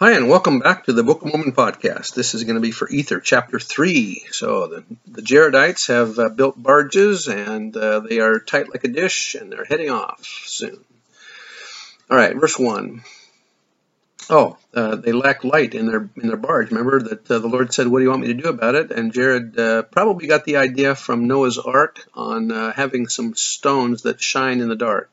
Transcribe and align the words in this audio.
Hi, 0.00 0.12
and 0.12 0.28
welcome 0.28 0.60
back 0.60 0.84
to 0.84 0.92
the 0.92 1.02
Book 1.02 1.22
of 1.22 1.32
Mormon 1.32 1.50
podcast. 1.50 2.14
This 2.14 2.32
is 2.32 2.44
going 2.44 2.54
to 2.54 2.60
be 2.60 2.70
for 2.70 2.88
Ether, 2.88 3.18
chapter 3.18 3.58
3. 3.58 4.26
So, 4.30 4.68
the, 4.68 4.84
the 5.08 5.22
Jaredites 5.22 5.88
have 5.88 6.20
uh, 6.20 6.28
built 6.28 6.62
barges 6.62 7.26
and 7.26 7.76
uh, 7.76 7.98
they 7.98 8.20
are 8.20 8.38
tight 8.38 8.70
like 8.70 8.84
a 8.84 8.88
dish 8.88 9.34
and 9.34 9.50
they're 9.50 9.64
heading 9.64 9.90
off 9.90 10.24
soon. 10.24 10.78
All 12.08 12.16
right, 12.16 12.36
verse 12.36 12.56
1. 12.56 13.02
Oh, 14.30 14.56
uh, 14.72 14.94
they 14.94 15.10
lack 15.10 15.42
light 15.42 15.74
in 15.74 15.88
their 15.88 16.08
in 16.14 16.28
their 16.28 16.36
barge. 16.36 16.70
Remember 16.70 17.02
that 17.02 17.28
uh, 17.28 17.40
the 17.40 17.48
Lord 17.48 17.74
said, 17.74 17.88
"What 17.88 17.98
do 17.98 18.04
you 18.04 18.10
want 18.10 18.22
me 18.22 18.28
to 18.28 18.34
do 18.34 18.48
about 18.50 18.76
it?" 18.76 18.92
And 18.92 19.12
Jared 19.12 19.58
uh, 19.58 19.82
probably 19.82 20.28
got 20.28 20.44
the 20.44 20.58
idea 20.58 20.94
from 20.94 21.26
Noah's 21.26 21.58
Ark 21.58 22.06
on 22.14 22.52
uh, 22.52 22.72
having 22.72 23.08
some 23.08 23.34
stones 23.34 24.02
that 24.02 24.22
shine 24.22 24.60
in 24.60 24.68
the 24.68 24.76
dark. 24.76 25.10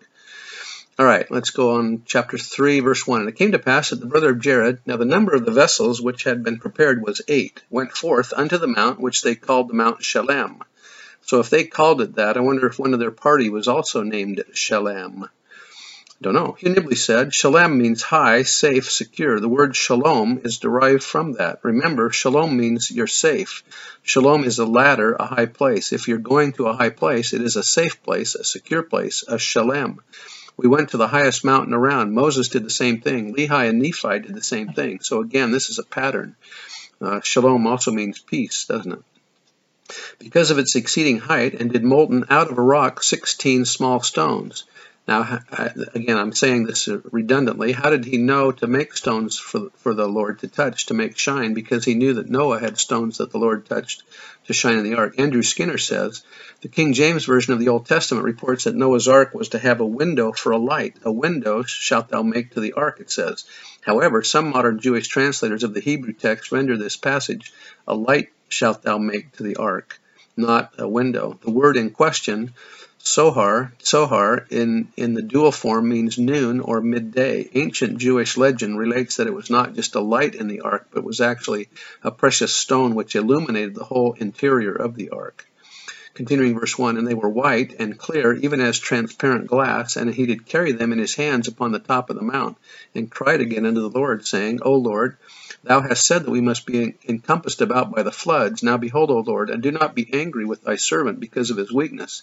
All 0.98 1.06
right, 1.06 1.30
let's 1.30 1.50
go 1.50 1.76
on 1.76 2.04
chapter 2.06 2.38
3, 2.38 2.80
verse 2.80 3.06
1. 3.06 3.20
And 3.20 3.28
it 3.28 3.36
came 3.36 3.52
to 3.52 3.60
pass 3.60 3.90
that 3.90 4.00
the 4.00 4.06
brother 4.06 4.30
of 4.30 4.40
Jared, 4.40 4.80
now 4.86 4.96
the 4.96 5.04
number 5.04 5.36
of 5.36 5.44
the 5.44 5.52
vessels 5.52 6.02
which 6.02 6.24
had 6.24 6.42
been 6.42 6.58
prepared 6.58 7.04
was 7.04 7.22
eight, 7.28 7.62
went 7.70 7.92
forth 7.92 8.32
unto 8.32 8.58
the 8.58 8.68
mount 8.68 9.02
which 9.02 9.22
they 9.22 9.36
called 9.36 9.68
the 9.68 9.74
Mount 9.74 10.02
Shalem. 10.02 10.64
So 11.26 11.42
if 11.42 11.50
they 11.50 11.66
called 11.66 12.00
it 12.00 12.16
that, 12.16 12.38
I 12.38 12.40
wonder 12.40 12.66
if 12.66 12.80
one 12.80 12.94
of 12.94 13.02
their 13.02 13.12
party 13.12 13.50
was 13.50 13.68
also 13.68 14.04
named 14.04 14.42
Shelem. 14.54 15.28
Don't 16.22 16.34
know. 16.34 16.56
Hugh 16.58 16.70
Nibley 16.70 16.98
said, 16.98 17.34
Shalem 17.34 17.78
means 17.78 18.02
high, 18.02 18.44
safe, 18.44 18.90
secure. 18.90 19.42
The 19.42 19.50
word 19.50 19.76
shalom 19.76 20.40
is 20.46 20.60
derived 20.60 21.04
from 21.04 21.34
that. 21.34 21.60
Remember, 21.64 22.10
shalom 22.10 22.56
means 22.56 22.90
you're 22.90 23.06
safe. 23.06 23.64
Shalom 24.02 24.46
is 24.46 24.60
a 24.60 24.66
ladder, 24.66 25.12
a 25.14 25.26
high 25.26 25.48
place. 25.48 25.92
If 25.92 26.08
you're 26.08 26.20
going 26.20 26.54
to 26.54 26.68
a 26.68 26.74
high 26.74 26.90
place, 26.90 27.34
it 27.34 27.42
is 27.42 27.58
a 27.58 27.64
safe 27.64 28.02
place, 28.02 28.36
a 28.36 28.46
secure 28.46 28.82
place, 28.82 29.26
a 29.28 29.38
shalem. 29.38 30.00
We 30.58 30.68
went 30.68 30.90
to 30.90 30.98
the 30.98 31.08
highest 31.08 31.44
mountain 31.44 31.74
around. 31.74 32.14
Moses 32.14 32.48
did 32.48 32.64
the 32.64 32.70
same 32.70 33.02
thing. 33.02 33.36
Lehi 33.36 33.70
and 33.70 33.80
Nephi 33.80 34.20
did 34.20 34.36
the 34.36 34.44
same 34.44 34.70
thing. 34.74 35.00
So 35.02 35.22
again, 35.22 35.52
this 35.52 35.70
is 35.70 35.80
a 35.80 35.84
pattern. 35.84 36.36
Uh, 37.02 37.20
shalom 37.22 37.68
also 37.68 37.92
means 37.92 38.20
peace, 38.20 38.66
doesn't 38.66 38.94
it? 38.94 39.04
Because 40.18 40.52
of 40.52 40.58
its 40.58 40.76
exceeding 40.76 41.20
height, 41.20 41.54
and 41.54 41.72
did 41.72 41.84
molten 41.84 42.26
out 42.30 42.50
of 42.50 42.58
a 42.58 42.62
rock 42.62 43.04
sixteen 43.04 43.66
small 43.66 44.00
stones. 44.02 44.64
Now, 45.08 45.40
again, 45.94 46.18
I'm 46.18 46.34
saying 46.34 46.66
this 46.66 46.90
redundantly. 47.12 47.74
How 47.74 47.92
did 47.92 48.06
he 48.06 48.18
know 48.18 48.52
to 48.54 48.66
make 48.66 48.98
stones 48.98 49.38
for, 49.38 49.70
for 49.76 49.94
the 49.94 50.08
Lord 50.08 50.40
to 50.40 50.48
touch, 50.48 50.88
to 50.88 50.96
make 50.96 51.16
shine? 51.16 51.54
Because 51.54 51.86
he 51.86 51.94
knew 51.94 52.16
that 52.16 52.30
Noah 52.30 52.60
had 52.60 52.80
stones 52.80 53.20
that 53.20 53.30
the 53.30 53.38
Lord 53.38 53.68
touched 53.68 54.02
to 54.48 54.54
shine 54.54 54.80
in 54.80 54.84
the 54.84 54.96
ark. 54.96 55.20
Andrew 55.20 55.44
Skinner 55.44 55.78
says 55.78 56.24
the 56.62 56.70
King 56.70 56.94
James 56.94 57.26
Version 57.26 57.54
of 57.54 57.60
the 57.60 57.70
Old 57.70 57.86
Testament 57.86 58.26
reports 58.26 58.64
that 58.64 58.74
Noah's 58.74 59.08
ark 59.08 59.36
was 59.36 59.50
to 59.50 59.60
have 59.60 59.80
a 59.80 59.86
window 59.86 60.32
for 60.32 60.52
a 60.52 60.58
light. 60.58 60.96
A 61.04 61.12
window 61.12 61.62
shalt 61.62 62.10
thou 62.10 62.24
make 62.24 62.52
to 62.52 62.60
the 62.60 62.74
ark, 62.74 63.00
it 63.00 63.12
says. 63.12 63.46
However, 63.82 64.24
some 64.24 64.50
modern 64.50 64.80
Jewish 64.80 65.08
translators 65.08 65.64
of 65.64 65.76
the 65.76 65.82
Hebrew 65.82 66.14
text 66.14 66.52
render 66.52 66.78
this 66.78 66.98
passage, 66.98 67.54
a 67.88 67.94
light 67.94 68.30
shalt 68.50 68.82
thou 68.82 68.98
make 68.98 69.34
to 69.34 69.44
the 69.44 69.58
ark, 69.58 70.00
not 70.36 70.74
a 70.80 70.88
window. 70.88 71.38
The 71.44 71.52
word 71.52 71.78
in 71.78 71.92
question 71.92 72.56
Tsohar, 73.06 73.72
Tsohar 73.84 74.48
in, 74.50 74.88
in 74.98 75.14
the 75.14 75.22
dual 75.22 75.52
form 75.52 75.90
means 75.90 76.18
noon 76.18 76.60
or 76.60 76.82
midday. 76.82 77.48
Ancient 77.54 78.00
Jewish 78.00 78.36
legend 78.36 78.80
relates 78.80 79.18
that 79.18 79.28
it 79.28 79.34
was 79.34 79.52
not 79.52 79.76
just 79.76 79.94
a 79.94 80.00
light 80.00 80.34
in 80.34 80.48
the 80.48 80.62
ark, 80.62 80.88
but 80.92 81.04
was 81.04 81.22
actually 81.22 81.70
a 82.02 82.10
precious 82.10 82.52
stone 82.52 82.96
which 82.96 83.16
illuminated 83.16 83.76
the 83.76 83.84
whole 83.84 84.14
interior 84.14 84.74
of 84.74 84.96
the 84.96 85.12
ark. 85.12 85.46
Continuing 86.16 86.58
verse 86.58 86.80
1, 86.80 86.98
And 86.98 87.08
they 87.08 87.14
were 87.14 87.30
white 87.30 87.76
and 87.78 87.96
clear, 87.96 88.34
even 88.34 88.60
as 88.60 88.80
transparent 88.80 89.46
glass, 89.46 89.98
and 89.98 90.12
he 90.12 90.26
did 90.26 90.48
carry 90.48 90.72
them 90.72 90.92
in 90.92 90.98
his 90.98 91.14
hands 91.14 91.48
upon 91.48 91.74
the 91.74 91.80
top 91.80 92.10
of 92.10 92.16
the 92.16 92.24
mount, 92.24 92.58
and 92.96 93.12
cried 93.12 93.40
again 93.40 93.68
unto 93.68 93.82
the 93.82 94.00
Lord, 94.00 94.26
saying, 94.26 94.62
O 94.64 94.74
Lord, 94.74 95.18
Thou 95.66 95.82
hast 95.82 96.06
said 96.06 96.24
that 96.24 96.30
we 96.32 96.42
must 96.42 96.68
be 96.68 96.94
encompassed 97.08 97.60
about 97.60 97.90
by 97.90 98.04
the 98.04 98.12
floods. 98.12 98.62
Now 98.62 98.78
behold, 98.78 99.10
O 99.10 99.22
Lord, 99.22 99.50
and 99.50 99.64
do 99.64 99.72
not 99.72 99.96
be 99.96 100.08
angry 100.14 100.46
with 100.46 100.64
thy 100.64 100.76
servant 100.76 101.20
because 101.20 101.50
of 101.50 101.58
his 101.58 101.74
weakness 101.74 102.22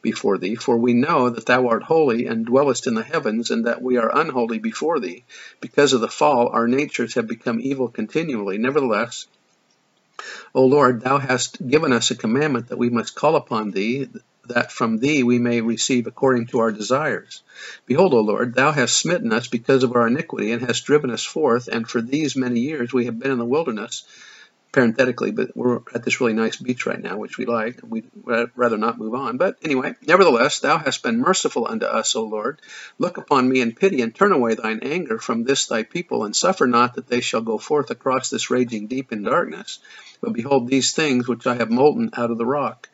before 0.00 0.38
thee. 0.38 0.54
For 0.54 0.74
we 0.78 0.94
know 0.94 1.28
that 1.28 1.44
thou 1.44 1.68
art 1.68 1.82
holy 1.82 2.24
and 2.24 2.46
dwellest 2.46 2.86
in 2.86 2.94
the 2.94 3.02
heavens, 3.02 3.50
and 3.50 3.66
that 3.66 3.82
we 3.82 3.98
are 3.98 4.18
unholy 4.18 4.58
before 4.58 5.00
thee. 5.00 5.24
Because 5.60 5.92
of 5.92 6.00
the 6.00 6.08
fall, 6.08 6.48
our 6.48 6.66
natures 6.66 7.12
have 7.12 7.26
become 7.26 7.60
evil 7.60 7.88
continually. 7.88 8.56
Nevertheless, 8.56 9.26
O 10.54 10.64
Lord, 10.64 11.02
thou 11.02 11.18
hast 11.18 11.68
given 11.68 11.92
us 11.92 12.10
a 12.10 12.16
commandment 12.16 12.68
that 12.68 12.78
we 12.78 12.88
must 12.88 13.14
call 13.14 13.36
upon 13.36 13.70
thee, 13.70 14.08
that 14.48 14.72
from 14.72 14.98
thee 14.98 15.22
we 15.22 15.38
may 15.38 15.60
receive 15.60 16.06
according 16.06 16.46
to 16.46 16.58
our 16.60 16.72
desires. 16.72 17.42
Behold, 17.86 18.14
O 18.14 18.20
Lord, 18.20 18.54
thou 18.54 18.72
hast 18.72 18.98
smitten 18.98 19.32
us 19.32 19.48
because 19.48 19.82
of 19.82 19.94
our 19.94 20.06
iniquity, 20.06 20.52
and 20.52 20.62
hast 20.62 20.84
driven 20.84 21.10
us 21.10 21.24
forth, 21.24 21.68
and 21.68 21.88
for 21.88 22.00
these 22.00 22.36
many 22.36 22.60
years 22.60 22.92
we 22.92 23.06
have 23.06 23.18
been 23.18 23.30
in 23.30 23.38
the 23.38 23.44
wilderness, 23.44 24.04
parenthetically, 24.70 25.30
but 25.30 25.56
we're 25.56 25.80
at 25.94 26.04
this 26.04 26.20
really 26.20 26.34
nice 26.34 26.56
beach 26.56 26.84
right 26.84 27.00
now, 27.00 27.16
which 27.16 27.38
we 27.38 27.46
like. 27.46 27.80
We'd 27.82 28.10
rather 28.54 28.76
not 28.76 28.98
move 28.98 29.14
on. 29.14 29.38
But 29.38 29.56
anyway, 29.62 29.94
nevertheless, 30.06 30.60
thou 30.60 30.76
hast 30.76 31.02
been 31.02 31.20
merciful 31.20 31.66
unto 31.66 31.86
us, 31.86 32.14
O 32.14 32.24
Lord. 32.24 32.60
Look 32.98 33.16
upon 33.16 33.48
me 33.48 33.60
in 33.60 33.74
pity, 33.74 34.02
and 34.02 34.14
turn 34.14 34.32
away 34.32 34.54
thine 34.54 34.80
anger 34.82 35.18
from 35.18 35.44
this 35.44 35.66
thy 35.66 35.84
people, 35.84 36.24
and 36.24 36.36
suffer 36.36 36.66
not 36.66 36.94
that 36.94 37.06
they 37.06 37.20
shall 37.20 37.40
go 37.40 37.58
forth 37.58 37.90
across 37.90 38.28
this 38.28 38.50
raging 38.50 38.88
deep 38.88 39.10
in 39.10 39.22
darkness. 39.22 39.78
But 40.20 40.34
behold 40.34 40.68
these 40.68 40.92
things 40.92 41.26
which 41.26 41.46
I 41.46 41.54
have 41.54 41.70
molten 41.70 42.10
out 42.16 42.30
of 42.30 42.38
the 42.38 42.46
rock. 42.46 42.88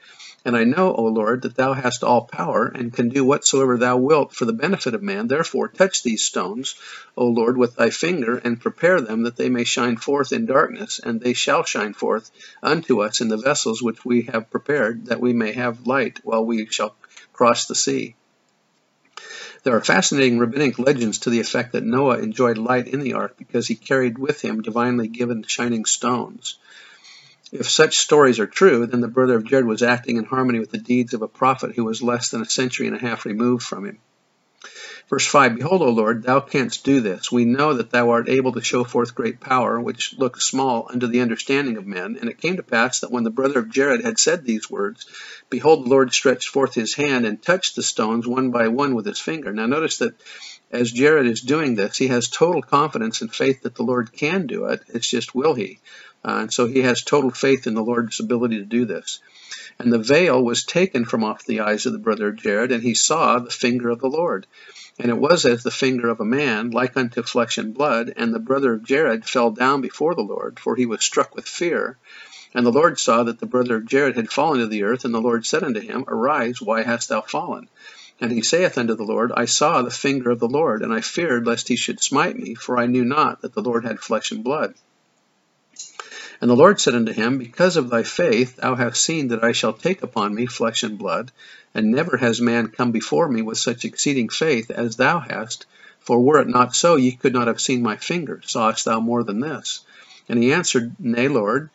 And 0.47 0.55
I 0.55 0.65
know, 0.65 0.95
O 0.95 1.05
Lord, 1.05 1.43
that 1.43 1.57
thou 1.57 1.73
hast 1.73 2.05
all 2.05 2.27
power, 2.27 2.67
and 2.67 2.93
can 2.93 3.09
do 3.09 3.25
whatsoever 3.25 3.79
thou 3.79 3.97
wilt 3.97 4.35
for 4.35 4.45
the 4.45 4.53
benefit 4.53 4.95
of 4.95 5.03
man. 5.03 5.27
Therefore 5.27 5.69
touch 5.69 6.03
these 6.03 6.23
stones, 6.23 6.75
O 7.17 7.27
Lord, 7.27 7.57
with 7.57 7.77
thy 7.77 7.89
finger, 7.89 8.37
and 8.37 8.61
prepare 8.61 9.01
them 9.01 9.23
that 9.23 9.37
they 9.37 9.49
may 9.49 9.65
shine 9.65 9.97
forth 9.97 10.33
in 10.33 10.45
darkness, 10.45 11.01
and 11.03 11.19
they 11.19 11.33
shall 11.33 11.65
shine 11.65 11.95
forth 11.95 12.31
unto 12.63 13.01
us 13.01 13.23
in 13.23 13.29
the 13.29 13.39
vessels 13.39 13.83
which 13.83 14.05
we 14.05 14.23
have 14.23 14.51
prepared, 14.51 15.07
that 15.07 15.21
we 15.21 15.33
may 15.33 15.53
have 15.53 15.87
light 15.87 16.21
while 16.25 16.45
we 16.45 16.67
shall 16.67 16.95
cross 17.33 17.65
the 17.65 17.75
sea. 17.75 18.15
There 19.63 19.75
are 19.75 19.81
fascinating 19.81 20.39
rabbinic 20.39 20.79
legends 20.79 21.21
to 21.21 21.31
the 21.31 21.41
effect 21.41 21.73
that 21.73 21.85
Noah 21.85 22.19
enjoyed 22.19 22.59
light 22.59 22.87
in 22.87 23.01
the 23.01 23.15
ark 23.15 23.37
because 23.39 23.67
he 23.67 23.77
carried 23.77 24.19
with 24.19 24.43
him 24.43 24.61
divinely 24.61 25.09
given 25.09 25.43
shining 25.45 25.87
stones. 25.87 26.59
If 27.55 27.71
such 27.71 27.99
stories 27.99 28.41
are 28.41 28.49
true, 28.49 28.85
then 28.85 29.01
the 29.01 29.07
brother 29.07 29.37
of 29.37 29.45
Jared 29.45 29.65
was 29.65 29.81
acting 29.81 30.17
in 30.17 30.25
harmony 30.25 30.59
with 30.59 30.73
the 30.73 30.79
deeds 30.79 31.15
of 31.15 31.23
a 31.23 31.29
prophet 31.29 31.77
who 31.77 31.85
was 31.85 32.03
less 32.03 32.31
than 32.31 32.43
a 32.43 32.51
century 32.51 32.89
and 32.89 32.97
a 32.97 32.99
half 32.99 33.25
removed 33.25 33.63
from 33.63 33.87
him. 33.87 33.99
Verse 35.09 35.25
5 35.25 35.55
Behold, 35.55 35.81
O 35.81 35.91
Lord, 35.91 36.25
thou 36.25 36.41
canst 36.41 36.85
do 36.85 37.01
this. 37.01 37.31
We 37.31 37.45
know 37.45 37.75
that 37.75 37.91
thou 37.91 38.11
art 38.11 38.29
able 38.29 38.51
to 38.55 38.61
show 38.61 38.83
forth 38.83 39.15
great 39.15 39.39
power, 39.39 39.81
which 39.81 40.17
looks 40.19 40.49
small 40.49 40.89
unto 40.91 41.07
the 41.07 41.21
understanding 41.21 41.77
of 41.77 41.87
men. 41.87 42.19
And 42.21 42.29
it 42.29 42.41
came 42.41 42.57
to 42.57 42.65
pass 42.65 42.99
that 43.01 43.13
when 43.13 43.23
the 43.23 43.31
brother 43.31 43.61
of 43.61 43.71
Jared 43.71 44.05
had 44.05 44.19
said 44.19 44.45
these 44.45 44.69
words, 44.69 45.07
behold, 45.49 45.85
the 45.85 45.91
Lord 45.91 46.13
stretched 46.13 46.49
forth 46.49 46.75
his 46.75 46.95
hand 46.95 47.25
and 47.25 47.41
touched 47.41 47.77
the 47.77 47.85
stones 47.85 48.27
one 48.27 48.51
by 48.51 48.67
one 48.67 48.97
with 48.97 49.07
his 49.07 49.21
finger. 49.21 49.53
Now 49.53 49.67
notice 49.67 49.99
that 49.99 50.21
as 50.73 50.91
Jared 50.91 51.27
is 51.27 51.41
doing 51.41 51.77
this, 51.77 51.99
he 51.99 52.09
has 52.09 52.27
total 52.27 52.63
confidence 52.63 53.21
and 53.21 53.33
faith 53.33 53.63
that 53.63 53.77
the 53.77 53.85
Lord 53.85 54.13
can 54.13 54.49
do 54.49 54.65
it. 54.65 54.83
It's 54.89 55.09
just 55.09 55.37
will 55.37 55.55
he? 55.55 55.79
Uh, 56.25 56.39
and 56.43 56.53
so 56.53 56.67
he 56.67 56.81
has 56.83 57.03
total 57.03 57.31
faith 57.31 57.67
in 57.67 57.75
the 57.75 57.85
Lord's 57.85 58.21
ability 58.21 58.59
to 58.59 58.65
do 58.65 58.85
this. 58.85 59.21
And 59.79 59.93
the 59.93 59.99
veil 59.99 60.43
was 60.43 60.65
taken 60.65 61.05
from 61.05 61.25
off 61.25 61.45
the 61.45 61.61
eyes 61.61 61.85
of 61.85 61.93
the 61.93 61.99
brother 61.99 62.33
Jared, 62.33 62.73
and 62.73 62.83
he 62.83 62.95
saw 62.95 63.39
the 63.39 63.51
finger 63.51 63.91
of 63.91 64.01
the 64.01 64.09
Lord. 64.09 64.47
And 64.99 65.11
it 65.11 65.19
was 65.19 65.45
as 65.45 65.63
the 65.63 65.71
finger 65.71 66.09
of 66.09 66.21
a 66.21 66.25
man, 66.25 66.71
like 66.71 66.97
unto 66.97 67.23
flesh 67.23 67.59
and 67.59 67.75
blood. 67.75 68.13
And 68.17 68.33
the 68.33 68.39
brother 68.39 68.75
of 68.75 68.85
Jared 68.85 69.29
fell 69.29 69.51
down 69.51 69.81
before 69.81 70.15
the 70.15 70.23
Lord, 70.23 70.61
for 70.61 70.77
he 70.77 70.87
was 70.87 71.05
struck 71.05 71.35
with 71.35 71.47
fear. 71.47 71.99
And 72.55 72.65
the 72.65 72.73
Lord 72.73 73.01
saw 73.01 73.25
that 73.25 73.41
the 73.41 73.47
brother 73.47 73.77
of 73.77 73.87
Jared 73.87 74.15
had 74.15 74.31
fallen 74.31 74.61
to 74.61 74.69
the 74.69 74.85
earth, 74.85 75.05
and 75.05 75.13
the 75.13 75.21
Lord 75.21 75.45
said 75.45 75.65
unto 75.65 75.81
him, 75.81 76.05
Arise, 76.07 76.63
why 76.63 76.83
hast 76.83 77.09
thou 77.09 77.21
fallen? 77.21 77.69
And 78.21 78.31
he 78.31 78.43
saith 78.43 78.79
unto 78.79 78.95
the 78.95 79.03
Lord, 79.03 79.33
I 79.33 79.47
saw 79.47 79.83
the 79.83 79.91
finger 79.91 80.31
of 80.31 80.39
the 80.39 80.49
Lord, 80.49 80.83
and 80.83 80.93
I 80.93 81.01
feared 81.01 81.47
lest 81.47 81.67
he 81.67 81.77
should 81.77 82.01
smite 82.01 82.37
me, 82.37 82.55
for 82.55 82.79
I 82.79 82.87
knew 82.87 83.05
not 83.05 83.43
that 83.43 83.55
the 83.55 83.63
Lord 83.63 83.85
had 83.85 83.99
flesh 83.99 84.31
and 84.31 84.45
blood. 84.45 84.75
And 86.41 86.51
the 86.51 86.57
Lord 86.57 86.81
said 86.81 86.95
unto 86.95 87.13
him, 87.13 87.39
Because 87.39 87.77
of 87.77 87.91
thy 87.91 88.03
faith 88.03 88.57
thou 88.57 88.75
hast 88.75 89.03
seen 89.03 89.29
that 89.29 89.45
I 89.45 89.53
shall 89.53 89.73
take 89.73 90.03
upon 90.03 90.35
me 90.35 90.47
flesh 90.47 90.83
and 90.83 90.99
blood, 90.99 91.31
and 91.75 91.91
never 91.91 92.17
has 92.17 92.41
man 92.41 92.69
come 92.69 92.93
before 92.93 93.29
me 93.29 93.43
with 93.43 93.59
such 93.59 93.85
exceeding 93.85 94.29
faith 94.29 94.71
as 94.71 94.97
thou 94.97 95.21
hast. 95.21 95.67
For 96.01 96.21
were 96.21 96.41
it 96.41 96.49
not 96.49 96.75
so, 96.75 96.97
ye 96.97 97.13
could 97.13 97.33
not 97.33 97.47
have 97.47 97.61
seen 97.61 97.83
my 97.83 97.97
finger. 97.97 98.41
Sawest 98.45 98.85
thou 98.85 99.01
more 99.01 99.23
than 99.23 99.41
this? 99.41 99.81
And 100.29 100.43
he 100.43 100.53
answered, 100.53 100.95
Nay, 100.99 101.29
Lord, 101.29 101.71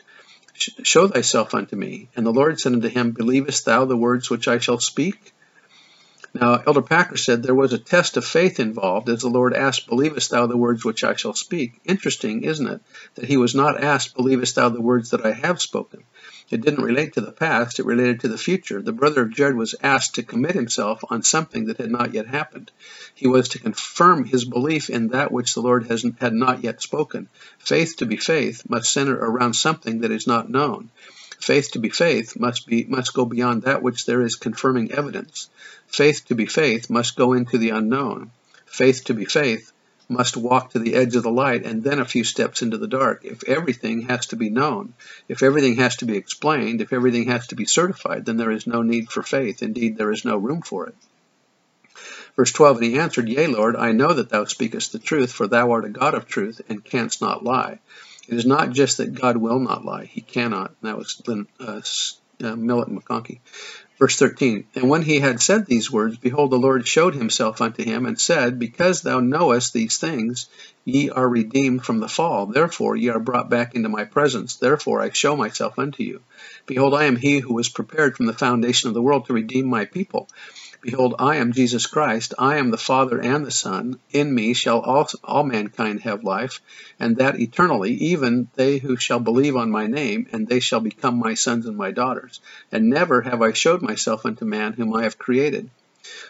show 0.84 1.08
thyself 1.08 1.54
unto 1.54 1.76
me. 1.76 2.10
And 2.16 2.26
the 2.26 2.34
Lord 2.34 2.60
said 2.60 2.74
unto 2.74 2.90
him, 2.90 3.12
Believest 3.12 3.66
thou 3.66 3.86
the 3.86 3.98
words 3.98 4.30
which 4.30 4.48
I 4.48 4.60
shall 4.60 4.80
speak? 4.80 5.34
Now, 6.34 6.62
Elder 6.68 6.84
Packer 6.84 7.18
said 7.18 7.42
there 7.42 7.56
was 7.56 7.74
a 7.74 7.80
test 7.80 8.16
of 8.16 8.24
faith 8.24 8.60
involved 8.60 9.10
as 9.10 9.22
the 9.22 9.30
Lord 9.30 9.54
asked, 9.54 9.88
Believest 9.88 10.30
thou 10.30 10.46
the 10.46 10.58
words 10.58 10.86
which 10.86 11.04
I 11.04 11.16
shall 11.16 11.34
speak? 11.34 11.82
Interesting, 11.86 12.44
isn't 12.44 12.68
it, 12.68 12.82
that 13.16 13.26
he 13.26 13.36
was 13.36 13.56
not 13.56 13.84
asked, 13.84 14.16
Believest 14.16 14.54
thou 14.54 14.70
the 14.70 14.80
words 14.80 15.10
that 15.10 15.26
I 15.26 15.32
have 15.32 15.60
spoken? 15.60 16.04
It 16.52 16.62
didn't 16.62 16.84
relate 16.84 17.14
to 17.14 17.22
the 17.22 17.32
past, 17.32 17.80
it 17.80 17.86
related 17.86 18.20
to 18.20 18.28
the 18.28 18.38
future. 18.38 18.80
The 18.80 18.92
brother 18.92 19.24
of 19.24 19.32
Jared 19.32 19.56
was 19.56 19.74
asked 19.82 20.16
to 20.16 20.24
commit 20.24 20.54
himself 20.54 21.04
on 21.10 21.24
something 21.24 21.66
that 21.66 21.78
had 21.78 21.90
not 21.90 22.14
yet 22.14 22.28
happened. 22.28 22.72
He 23.16 23.28
was 23.28 23.50
to 23.50 23.60
confirm 23.60 24.26
his 24.26 24.46
belief 24.46 24.92
in 24.92 25.08
that 25.08 25.32
which 25.32 25.56
the 25.56 25.62
Lord 25.62 25.88
has, 25.88 26.06
had 26.20 26.34
not 26.34 26.64
yet 26.64 26.82
spoken. 26.82 27.28
Faith 27.58 27.98
to 27.98 28.06
be 28.06 28.18
faith 28.18 28.70
must 28.70 28.94
center 28.94 29.16
around 29.16 29.54
something 29.54 30.02
that 30.02 30.12
is 30.12 30.28
not 30.28 30.50
known. 30.50 30.92
Faith 31.40 31.72
to 31.72 31.80
be 31.80 31.90
faith 31.90 32.38
must 32.38 32.68
be 32.68 32.84
must 32.84 33.14
go 33.14 33.26
beyond 33.26 33.64
that 33.64 33.82
which 33.82 34.06
there 34.06 34.22
is 34.22 34.36
confirming 34.36 34.92
evidence. 34.92 35.50
Faith 35.88 36.26
to 36.26 36.36
be 36.36 36.46
faith 36.46 36.90
must 36.90 37.16
go 37.16 37.34
into 37.34 37.58
the 37.58 37.70
unknown. 37.70 38.32
Faith 38.66 39.06
to 39.06 39.14
be 39.14 39.26
faith 39.26 39.72
must 40.10 40.36
walk 40.36 40.72
to 40.72 40.80
the 40.80 40.96
edge 40.96 41.16
of 41.16 41.24
the 41.24 41.32
light 41.32 41.66
and 41.66 41.84
then 41.84 42.00
a 42.00 42.06
few 42.06 42.24
steps 42.24 42.62
into 42.62 42.78
the 42.78 42.88
dark. 42.88 43.24
If 43.24 43.44
everything 43.46 44.02
has 44.04 44.26
to 44.28 44.36
be 44.36 44.50
known, 44.50 44.94
if 45.28 45.42
everything 45.42 45.78
has 45.78 45.96
to 45.98 46.06
be 46.06 46.18
explained, 46.18 46.82
if 46.82 46.92
everything 46.92 47.28
has 47.30 47.48
to 47.48 47.56
be 47.56 47.66
certified, 47.66 48.26
then 48.26 48.38
there 48.38 48.52
is 48.52 48.68
no 48.68 48.82
need 48.82 49.10
for 49.10 49.24
faith. 49.24 49.64
Indeed, 49.64 49.98
there 49.98 50.12
is 50.12 50.26
no 50.26 50.36
room 50.36 50.62
for 50.62 50.88
it. 50.88 50.96
Verse 52.36 52.52
12, 52.52 52.78
And 52.78 52.86
he 52.86 53.00
answered, 53.00 53.30
Yea, 53.30 53.48
Lord, 53.48 53.76
I 53.76 53.92
know 53.92 54.14
that 54.14 54.30
thou 54.30 54.46
speakest 54.46 54.92
the 54.92 55.00
truth, 55.00 55.32
for 55.32 55.48
thou 55.48 55.72
art 55.72 55.86
a 55.86 55.90
God 55.90 56.16
of 56.16 56.28
truth, 56.28 56.62
and 56.70 56.84
canst 56.84 57.22
not 57.22 57.44
lie. 57.44 57.80
It 58.30 58.36
is 58.36 58.46
not 58.46 58.74
just 58.74 58.98
that 58.98 59.16
God 59.16 59.38
will 59.38 59.60
not 59.60 59.84
lie, 59.84 60.06
he 60.06 60.22
cannot. 60.22 60.76
And 60.82 60.90
that 60.90 60.98
was 60.98 61.20
Lynn, 61.26 61.48
uh, 61.60 61.82
uh, 62.44 62.56
Millet 62.56 62.90
McConkie. 62.90 63.40
Verse 63.98 64.18
13 64.18 64.66
And 64.76 64.88
when 64.88 65.02
he 65.02 65.20
had 65.20 65.42
said 65.42 65.66
these 65.66 65.92
words, 65.92 66.16
behold, 66.16 66.52
the 66.52 66.60
Lord 66.60 66.88
showed 66.88 67.16
himself 67.16 67.60
unto 67.60 67.84
him, 67.84 68.06
and 68.06 68.22
said, 68.22 68.60
Because 68.60 69.02
thou 69.02 69.20
knowest 69.20 69.74
these 69.74 69.98
things, 69.98 70.48
ye 70.86 71.10
are 71.10 71.28
redeemed 71.28 71.84
from 71.84 72.00
the 72.00 72.08
fall. 72.08 72.46
Therefore 72.46 72.96
ye 72.96 73.10
are 73.10 73.20
brought 73.20 73.50
back 73.50 73.74
into 73.74 73.90
my 73.90 74.06
presence. 74.06 74.58
Therefore 74.58 75.02
I 75.02 75.10
show 75.10 75.36
myself 75.36 75.80
unto 75.80 76.04
you. 76.04 76.22
Behold, 76.68 76.94
I 76.94 77.06
am 77.06 77.16
he 77.16 77.40
who 77.40 77.56
was 77.56 77.68
prepared 77.68 78.16
from 78.16 78.28
the 78.28 78.34
foundation 78.34 78.90
of 78.90 78.94
the 78.94 79.02
world 79.02 79.26
to 79.26 79.34
redeem 79.34 79.66
my 79.66 79.86
people. 79.86 80.30
Behold, 80.82 81.16
I 81.20 81.36
am 81.38 81.52
Jesus 81.52 81.88
Christ. 81.88 82.34
I 82.40 82.58
am 82.58 82.72
the 82.72 82.78
Father 82.78 83.20
and 83.20 83.46
the 83.46 83.52
Son. 83.52 84.00
In 84.12 84.34
me 84.34 84.54
shall 84.54 84.80
all, 84.80 85.10
all 85.24 85.44
mankind 85.44 86.02
have 86.02 86.24
life, 86.24 86.62
and 87.00 87.18
that 87.18 87.40
eternally, 87.40 87.94
even 87.96 88.48
they 88.56 88.78
who 88.78 88.96
shall 88.96 89.20
believe 89.20 89.58
on 89.58 89.72
my 89.72 89.88
name, 89.88 90.28
and 90.32 90.48
they 90.48 90.62
shall 90.62 90.80
become 90.80 91.20
my 91.20 91.34
sons 91.34 91.66
and 91.66 91.76
my 91.76 91.92
daughters. 91.92 92.40
And 92.72 92.90
never 92.90 93.22
have 93.22 93.42
I 93.42 93.52
showed 93.52 93.82
myself 93.82 94.26
unto 94.26 94.46
man 94.46 94.74
whom 94.74 94.96
I 94.96 95.04
have 95.04 95.20
created. 95.20 95.70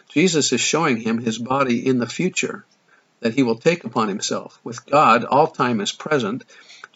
Jesus 0.10 0.52
is 0.52 0.62
showing 0.62 0.98
him 0.98 1.19
his 1.19 1.38
body 1.38 1.86
in 1.86 2.00
the 2.00 2.07
future 2.07 2.66
that 3.19 3.36
he 3.36 3.44
will 3.44 3.57
take 3.57 3.84
upon 3.84 4.07
himself. 4.07 4.60
With 4.63 4.86
God, 4.86 5.25
all 5.25 5.48
time 5.48 5.80
is 5.81 5.92
present, 5.92 6.44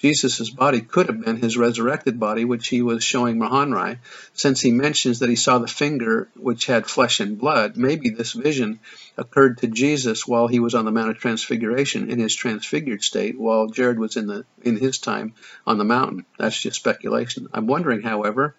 Jesus' 0.04 0.50
body 0.50 0.82
could 0.82 1.08
have 1.08 1.24
been 1.24 1.38
his 1.38 1.56
resurrected 1.56 2.20
body, 2.20 2.44
which 2.44 2.68
he 2.68 2.82
was 2.82 3.06
showing 3.06 3.40
Mahonri. 3.40 4.00
Since 4.34 4.60
he 4.60 4.70
mentions 4.70 5.20
that 5.20 5.30
he 5.30 5.38
saw 5.38 5.60
the 5.60 5.68
finger 5.68 6.28
which 6.36 6.66
had 6.66 6.88
flesh 6.88 7.22
and 7.22 7.40
blood, 7.40 7.78
maybe 7.78 8.10
this 8.10 8.34
vision 8.34 8.82
occurred 9.16 9.60
to 9.60 9.68
Jesus 9.68 10.28
while 10.28 10.50
he 10.50 10.60
was 10.60 10.76
on 10.76 10.84
the 10.84 10.92
Mount 10.92 11.12
of 11.12 11.20
Transfiguration 11.20 12.12
in 12.12 12.20
his 12.20 12.36
transfigured 12.36 13.02
state, 13.02 13.40
while 13.40 13.68
Jared 13.68 13.98
was 13.98 14.18
in 14.18 14.28
the 14.28 14.44
in 14.62 14.76
his 14.76 14.98
time 14.98 15.36
on 15.66 15.78
the 15.78 15.86
mountain. 15.86 16.26
That's 16.38 16.60
just 16.60 16.76
speculation. 16.76 17.48
I'm 17.54 17.68
wondering, 17.68 18.02
however, 18.02 18.56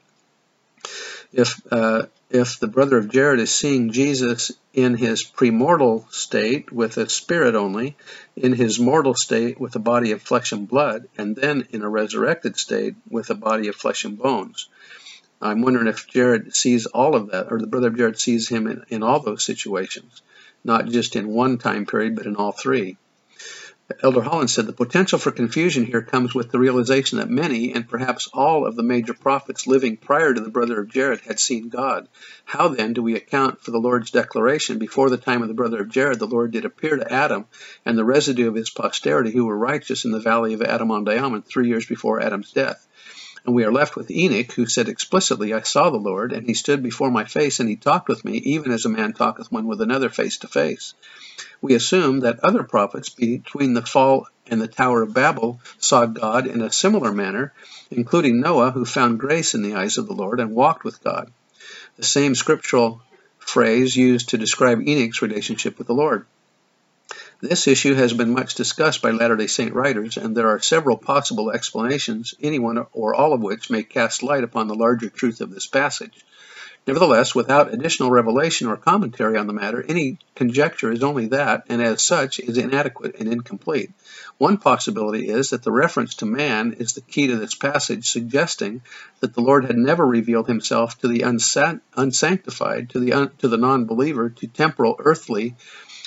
if 1.30 1.60
uh, 1.70 2.06
if 2.34 2.58
the 2.58 2.66
brother 2.66 2.98
of 2.98 3.08
Jared 3.10 3.38
is 3.38 3.54
seeing 3.54 3.92
Jesus 3.92 4.50
in 4.72 4.96
his 4.96 5.22
premortal 5.22 6.10
state 6.12 6.72
with 6.72 6.96
a 6.96 7.08
spirit 7.08 7.54
only, 7.54 7.96
in 8.34 8.52
his 8.52 8.80
mortal 8.80 9.14
state 9.14 9.60
with 9.60 9.76
a 9.76 9.78
body 9.78 10.10
of 10.10 10.20
flesh 10.20 10.50
and 10.50 10.66
blood, 10.66 11.06
and 11.16 11.36
then 11.36 11.68
in 11.70 11.82
a 11.82 11.88
resurrected 11.88 12.56
state 12.56 12.96
with 13.08 13.30
a 13.30 13.36
body 13.36 13.68
of 13.68 13.76
flesh 13.76 14.04
and 14.04 14.18
bones. 14.18 14.68
I'm 15.40 15.62
wondering 15.62 15.86
if 15.86 16.08
Jared 16.08 16.56
sees 16.56 16.86
all 16.86 17.14
of 17.14 17.30
that, 17.30 17.52
or 17.52 17.60
the 17.60 17.68
brother 17.68 17.86
of 17.86 17.96
Jared 17.96 18.18
sees 18.18 18.48
him 18.48 18.66
in, 18.66 18.82
in 18.88 19.04
all 19.04 19.20
those 19.20 19.44
situations, 19.44 20.20
not 20.64 20.86
just 20.88 21.14
in 21.14 21.28
one 21.28 21.58
time 21.58 21.86
period, 21.86 22.16
but 22.16 22.26
in 22.26 22.34
all 22.34 22.50
three. 22.50 22.96
Elder 24.02 24.22
Holland 24.22 24.48
said 24.48 24.64
the 24.64 24.72
potential 24.72 25.18
for 25.18 25.30
confusion 25.30 25.84
here 25.84 26.00
comes 26.00 26.34
with 26.34 26.50
the 26.50 26.58
realization 26.58 27.18
that 27.18 27.28
many, 27.28 27.74
and 27.74 27.86
perhaps 27.86 28.30
all, 28.32 28.66
of 28.66 28.76
the 28.76 28.82
major 28.82 29.12
prophets 29.12 29.66
living 29.66 29.98
prior 29.98 30.32
to 30.32 30.40
the 30.40 30.48
brother 30.48 30.80
of 30.80 30.88
Jared 30.88 31.20
had 31.20 31.38
seen 31.38 31.68
God. 31.68 32.08
How 32.46 32.68
then 32.68 32.94
do 32.94 33.02
we 33.02 33.14
account 33.14 33.60
for 33.60 33.72
the 33.72 33.78
Lord's 33.78 34.10
declaration? 34.10 34.78
Before 34.78 35.10
the 35.10 35.18
time 35.18 35.42
of 35.42 35.48
the 35.48 35.54
brother 35.54 35.82
of 35.82 35.90
Jared, 35.90 36.18
the 36.18 36.26
Lord 36.26 36.52
did 36.52 36.64
appear 36.64 36.96
to 36.96 37.12
Adam 37.12 37.44
and 37.84 37.98
the 37.98 38.06
residue 38.06 38.48
of 38.48 38.54
his 38.54 38.70
posterity 38.70 39.32
who 39.32 39.44
were 39.44 39.58
righteous 39.58 40.06
in 40.06 40.12
the 40.12 40.18
valley 40.18 40.54
of 40.54 40.62
Adam-ondi-Ahman 40.62 41.42
three 41.42 41.68
years 41.68 41.84
before 41.84 42.22
Adam's 42.22 42.52
death. 42.52 42.86
And 43.44 43.54
we 43.54 43.64
are 43.64 43.72
left 43.72 43.94
with 43.94 44.10
Enoch, 44.10 44.52
who 44.52 44.66
said 44.66 44.88
explicitly, 44.88 45.52
I 45.52 45.60
saw 45.60 45.90
the 45.90 45.98
Lord, 45.98 46.32
and 46.32 46.46
he 46.46 46.54
stood 46.54 46.82
before 46.82 47.10
my 47.10 47.24
face, 47.24 47.60
and 47.60 47.68
he 47.68 47.76
talked 47.76 48.08
with 48.08 48.24
me, 48.24 48.38
even 48.38 48.72
as 48.72 48.86
a 48.86 48.88
man 48.88 49.12
talketh 49.12 49.52
one 49.52 49.66
with 49.66 49.82
another 49.82 50.08
face 50.08 50.38
to 50.38 50.48
face. 50.48 50.94
We 51.60 51.74
assume 51.74 52.20
that 52.20 52.40
other 52.40 52.62
prophets 52.62 53.10
between 53.10 53.74
the 53.74 53.82
fall 53.82 54.28
and 54.46 54.60
the 54.60 54.68
Tower 54.68 55.02
of 55.02 55.12
Babel 55.12 55.60
saw 55.78 56.06
God 56.06 56.46
in 56.46 56.62
a 56.62 56.72
similar 56.72 57.12
manner, 57.12 57.52
including 57.90 58.40
Noah, 58.40 58.70
who 58.70 58.84
found 58.84 59.20
grace 59.20 59.54
in 59.54 59.62
the 59.62 59.74
eyes 59.74 59.98
of 59.98 60.06
the 60.06 60.14
Lord 60.14 60.40
and 60.40 60.54
walked 60.54 60.84
with 60.84 61.04
God. 61.04 61.30
The 61.96 62.02
same 62.02 62.34
scriptural 62.34 63.02
phrase 63.38 63.94
used 63.94 64.30
to 64.30 64.38
describe 64.38 64.80
Enoch's 64.86 65.22
relationship 65.22 65.76
with 65.76 65.86
the 65.86 65.94
Lord. 65.94 66.26
This 67.40 67.66
issue 67.66 67.92
has 67.94 68.14
been 68.14 68.32
much 68.32 68.54
discussed 68.54 69.02
by 69.02 69.10
Latter-day 69.10 69.48
Saint 69.48 69.74
writers, 69.74 70.16
and 70.16 70.34
there 70.34 70.48
are 70.48 70.60
several 70.60 70.96
possible 70.96 71.50
explanations, 71.50 72.32
any 72.40 72.58
one 72.58 72.86
or 72.92 73.14
all 73.14 73.34
of 73.34 73.42
which 73.42 73.68
may 73.68 73.82
cast 73.82 74.22
light 74.22 74.44
upon 74.44 74.68
the 74.68 74.74
larger 74.74 75.10
truth 75.10 75.42
of 75.42 75.50
this 75.50 75.66
passage. 75.66 76.24
Nevertheless, 76.86 77.34
without 77.34 77.72
additional 77.72 78.10
revelation 78.10 78.66
or 78.66 78.76
commentary 78.76 79.38
on 79.38 79.46
the 79.46 79.52
matter, 79.52 79.84
any 79.86 80.18
conjecture 80.34 80.92
is 80.92 81.02
only 81.02 81.26
that, 81.28 81.64
and 81.68 81.82
as 81.82 82.04
such 82.04 82.38
is 82.40 82.56
inadequate 82.56 83.16
and 83.18 83.28
incomplete. 83.28 83.90
One 84.38 84.56
possibility 84.56 85.28
is 85.28 85.50
that 85.50 85.62
the 85.62 85.72
reference 85.72 86.16
to 86.16 86.26
man 86.26 86.74
is 86.78 86.92
the 86.92 87.00
key 87.02 87.26
to 87.26 87.36
this 87.36 87.54
passage, 87.54 88.10
suggesting 88.10 88.82
that 89.20 89.34
the 89.34 89.42
Lord 89.42 89.64
had 89.66 89.76
never 89.76 90.06
revealed 90.06 90.48
himself 90.48 90.98
to 91.00 91.08
the 91.08 91.22
unsanctified, 91.96 92.90
to 92.90 93.00
the, 93.00 93.12
un 93.12 93.30
to 93.38 93.48
the 93.48 93.58
non-believer, 93.58 94.30
to 94.30 94.46
temporal, 94.46 94.96
earthly, 94.98 95.54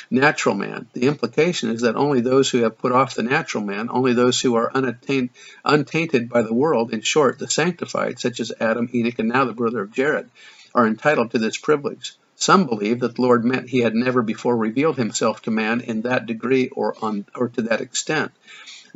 natural 0.09 0.55
man. 0.55 0.87
The 0.93 1.07
implication 1.07 1.69
is 1.69 1.81
that 1.81 1.95
only 1.95 2.21
those 2.21 2.49
who 2.49 2.59
have 2.59 2.77
put 2.77 2.91
off 2.91 3.15
the 3.15 3.23
natural 3.23 3.63
man, 3.63 3.89
only 3.89 4.13
those 4.13 4.39
who 4.39 4.55
are 4.55 4.71
unattained, 4.73 5.29
untainted 5.65 6.29
by 6.29 6.41
the 6.41 6.53
world, 6.53 6.93
in 6.93 7.01
short, 7.01 7.39
the 7.39 7.49
sanctified, 7.49 8.19
such 8.19 8.39
as 8.39 8.53
Adam, 8.59 8.89
Enoch, 8.93 9.19
and 9.19 9.29
now 9.29 9.45
the 9.45 9.53
brother 9.53 9.81
of 9.81 9.91
Jared, 9.91 10.29
are 10.73 10.87
entitled 10.87 11.31
to 11.31 11.39
this 11.39 11.57
privilege. 11.57 12.15
Some 12.35 12.67
believe 12.67 12.99
that 12.99 13.15
the 13.15 13.21
Lord 13.21 13.43
meant 13.43 13.69
he 13.69 13.79
had 13.79 13.95
never 13.95 14.21
before 14.21 14.55
revealed 14.55 14.97
himself 14.97 15.41
to 15.43 15.51
man 15.51 15.81
in 15.81 16.03
that 16.03 16.27
degree 16.27 16.69
or, 16.69 16.95
on, 17.01 17.25
or 17.35 17.49
to 17.49 17.63
that 17.63 17.81
extent. 17.81 18.31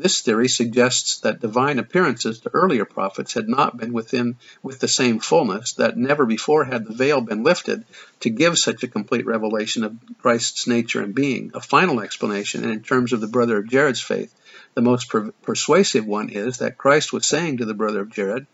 This 0.01 0.21
theory 0.21 0.49
suggests 0.49 1.19
that 1.19 1.41
divine 1.41 1.77
appearances 1.77 2.39
to 2.39 2.49
earlier 2.55 2.85
prophets 2.85 3.35
had 3.35 3.47
not 3.47 3.77
been 3.77 3.93
within 3.93 4.37
with 4.63 4.79
the 4.79 4.87
same 4.87 5.19
fullness, 5.19 5.73
that 5.73 5.95
never 5.95 6.25
before 6.25 6.63
had 6.65 6.87
the 6.87 6.95
veil 6.95 7.21
been 7.21 7.43
lifted 7.43 7.85
to 8.21 8.31
give 8.31 8.57
such 8.57 8.81
a 8.81 8.87
complete 8.87 9.27
revelation 9.27 9.83
of 9.83 9.95
Christ's 10.17 10.65
nature 10.65 11.03
and 11.03 11.13
being. 11.13 11.51
A 11.53 11.61
final 11.61 11.99
explanation, 11.99 12.63
and 12.63 12.71
in 12.71 12.81
terms 12.81 13.13
of 13.13 13.21
the 13.21 13.27
brother 13.27 13.59
of 13.59 13.69
Jared's 13.69 14.01
faith, 14.01 14.33
the 14.73 14.81
most 14.81 15.07
per 15.07 15.29
persuasive 15.43 16.07
one 16.07 16.29
is 16.29 16.57
that 16.57 16.79
Christ 16.79 17.13
was 17.13 17.27
saying 17.27 17.57
to 17.57 17.65
the 17.65 17.75
brother 17.75 17.99
of 17.99 18.09
Jared, 18.09 18.47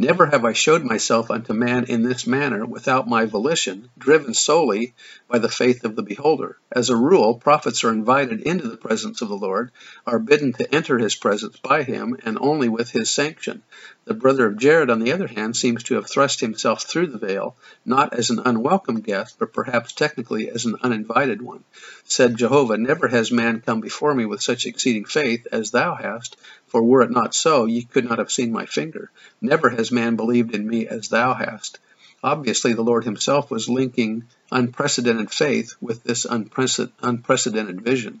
Never 0.00 0.26
have 0.26 0.44
I 0.44 0.52
showed 0.52 0.84
myself 0.84 1.28
unto 1.28 1.52
man 1.52 1.82
in 1.86 2.04
this 2.04 2.24
manner 2.24 2.64
without 2.64 3.08
my 3.08 3.24
volition, 3.24 3.88
driven 3.98 4.32
solely 4.32 4.94
by 5.26 5.38
the 5.38 5.48
faith 5.48 5.84
of 5.84 5.96
the 5.96 6.04
beholder. 6.04 6.56
As 6.70 6.88
a 6.88 6.94
rule, 6.94 7.34
prophets 7.34 7.82
are 7.82 7.90
invited 7.90 8.42
into 8.42 8.68
the 8.68 8.76
presence 8.76 9.22
of 9.22 9.28
the 9.28 9.36
Lord, 9.36 9.72
are 10.06 10.20
bidden 10.20 10.52
to 10.52 10.72
enter 10.72 10.98
his 10.98 11.16
presence 11.16 11.56
by 11.56 11.82
him, 11.82 12.16
and 12.24 12.38
only 12.40 12.68
with 12.68 12.90
his 12.90 13.10
sanction. 13.10 13.64
The 14.04 14.14
brother 14.14 14.46
of 14.46 14.58
Jared, 14.58 14.88
on 14.88 15.00
the 15.00 15.12
other 15.12 15.26
hand, 15.26 15.56
seems 15.56 15.82
to 15.84 15.96
have 15.96 16.08
thrust 16.08 16.38
himself 16.38 16.84
through 16.84 17.08
the 17.08 17.18
veil, 17.18 17.56
not 17.84 18.12
as 18.12 18.30
an 18.30 18.42
unwelcome 18.44 19.00
guest, 19.00 19.34
but 19.40 19.52
perhaps 19.52 19.92
technically 19.92 20.48
as 20.48 20.64
an 20.64 20.76
uninvited 20.80 21.42
one. 21.42 21.64
Said 22.04 22.36
Jehovah, 22.36 22.78
Never 22.78 23.08
has 23.08 23.32
man 23.32 23.62
come 23.62 23.80
before 23.80 24.14
me 24.14 24.26
with 24.26 24.42
such 24.42 24.64
exceeding 24.64 25.06
faith 25.06 25.48
as 25.50 25.72
thou 25.72 25.96
hast, 25.96 26.36
for 26.68 26.82
were 26.82 27.02
it 27.02 27.10
not 27.10 27.34
so, 27.34 27.64
ye 27.66 27.82
could 27.82 28.08
not 28.08 28.18
have 28.18 28.30
seen 28.30 28.52
my 28.52 28.66
finger. 28.66 29.10
Never 29.40 29.70
has 29.70 29.90
man 29.90 30.16
believed 30.16 30.54
in 30.54 30.68
me 30.68 30.86
as 30.86 31.08
thou 31.08 31.34
hast. 31.34 31.78
Obviously, 32.22 32.72
the 32.72 32.82
Lord 32.82 33.04
himself 33.04 33.50
was 33.50 33.68
linking 33.68 34.24
unprecedented 34.50 35.30
faith 35.30 35.74
with 35.80 36.02
this 36.02 36.24
unprecedented 36.24 37.80
vision. 37.80 38.20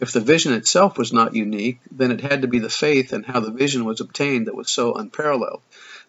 If 0.00 0.12
the 0.12 0.20
vision 0.20 0.52
itself 0.52 0.96
was 0.96 1.12
not 1.12 1.34
unique, 1.34 1.80
then 1.90 2.12
it 2.12 2.20
had 2.20 2.42
to 2.42 2.48
be 2.48 2.60
the 2.60 2.70
faith 2.70 3.12
and 3.12 3.26
how 3.26 3.40
the 3.40 3.50
vision 3.50 3.84
was 3.84 4.00
obtained 4.00 4.46
that 4.46 4.54
was 4.54 4.70
so 4.70 4.94
unparalleled. 4.94 5.60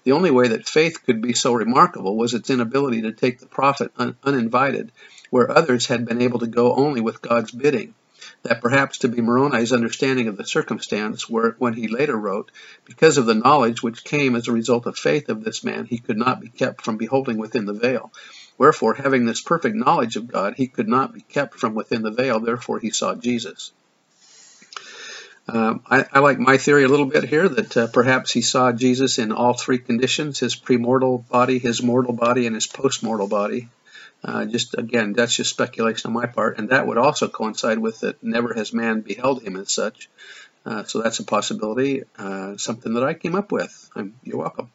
The 0.03 0.11
only 0.11 0.31
way 0.31 0.49
that 0.49 0.67
faith 0.67 1.03
could 1.05 1.21
be 1.21 1.33
so 1.33 1.53
remarkable 1.53 2.15
was 2.15 2.33
its 2.33 2.49
inability 2.49 3.01
to 3.01 3.11
take 3.11 3.39
the 3.39 3.47
prophet 3.47 3.91
un 3.97 4.15
uninvited, 4.23 4.91
where 5.29 5.51
others 5.51 5.87
had 5.87 6.05
been 6.05 6.21
able 6.21 6.39
to 6.39 6.47
go 6.47 6.73
only 6.75 7.01
with 7.01 7.21
God's 7.21 7.51
bidding. 7.51 7.95
That 8.43 8.61
perhaps 8.61 8.99
to 8.99 9.09
be 9.09 9.21
Moroni's 9.21 9.73
understanding 9.73 10.27
of 10.27 10.37
the 10.37 10.45
circumstance 10.45 11.29
where, 11.29 11.55
when 11.59 11.73
he 11.73 11.87
later 11.87 12.15
wrote, 12.15 12.51
because 12.85 13.17
of 13.17 13.25
the 13.25 13.35
knowledge 13.35 13.83
which 13.83 14.05
came 14.05 14.35
as 14.35 14.47
a 14.47 14.53
result 14.53 14.85
of 14.85 14.97
faith 14.97 15.27
of 15.27 15.43
this 15.43 15.63
man, 15.63 15.85
he 15.85 15.97
could 15.97 16.17
not 16.17 16.39
be 16.39 16.47
kept 16.47 16.81
from 16.81 16.97
beholding 16.97 17.37
within 17.37 17.65
the 17.65 17.73
veil. 17.73 18.11
Wherefore, 18.57 18.93
having 18.93 19.25
this 19.25 19.41
perfect 19.41 19.75
knowledge 19.75 20.15
of 20.15 20.27
God, 20.27 20.55
he 20.55 20.67
could 20.67 20.87
not 20.87 21.13
be 21.13 21.21
kept 21.21 21.59
from 21.59 21.75
within 21.75 22.01
the 22.01 22.11
veil, 22.11 22.39
therefore 22.39 22.79
he 22.79 22.91
saw 22.91 23.13
Jesus. 23.15 23.71
Um, 25.47 25.81
I, 25.89 26.05
I, 26.13 26.19
like 26.19 26.37
my 26.37 26.57
theory 26.57 26.83
a 26.83 26.87
little 26.87 27.07
bit 27.07 27.23
here 27.23 27.49
that 27.49 27.75
uh, 27.75 27.87
perhaps 27.87 28.31
he 28.31 28.41
saw 28.41 28.71
Jesus 28.71 29.17
in 29.17 29.31
all 29.31 29.53
three 29.53 29.79
conditions 29.79 30.39
his 30.39 30.55
premortal 30.55 31.27
body, 31.27 31.57
his 31.57 31.81
mortal 31.81 32.13
body, 32.13 32.45
and 32.45 32.55
his 32.55 32.67
postmortal 32.67 33.29
body. 33.29 33.67
Uh, 34.23 34.45
just 34.45 34.77
again, 34.77 35.13
that's 35.13 35.35
just 35.35 35.49
speculation 35.49 36.09
on 36.09 36.13
my 36.13 36.25
part, 36.25 36.57
and 36.57 36.69
that 36.69 36.85
would 36.85 36.97
also 36.97 37.27
coincide 37.27 37.79
with 37.79 38.01
that 38.01 38.21
never 38.21 38.53
has 38.53 38.73
man 38.73 39.01
beheld 39.01 39.41
him 39.41 39.55
as 39.55 39.71
such. 39.71 40.09
Uh, 40.65 40.83
so 40.83 41.01
that's 41.01 41.19
a 41.19 41.23
possibility, 41.23 42.03
uh, 42.17 42.57
something 42.57 42.93
that 42.93 43.03
I 43.03 43.13
came 43.13 43.35
up 43.35 43.51
with. 43.51 43.89
I'm, 43.95 44.15
you're 44.23 44.37
welcome. 44.37 44.69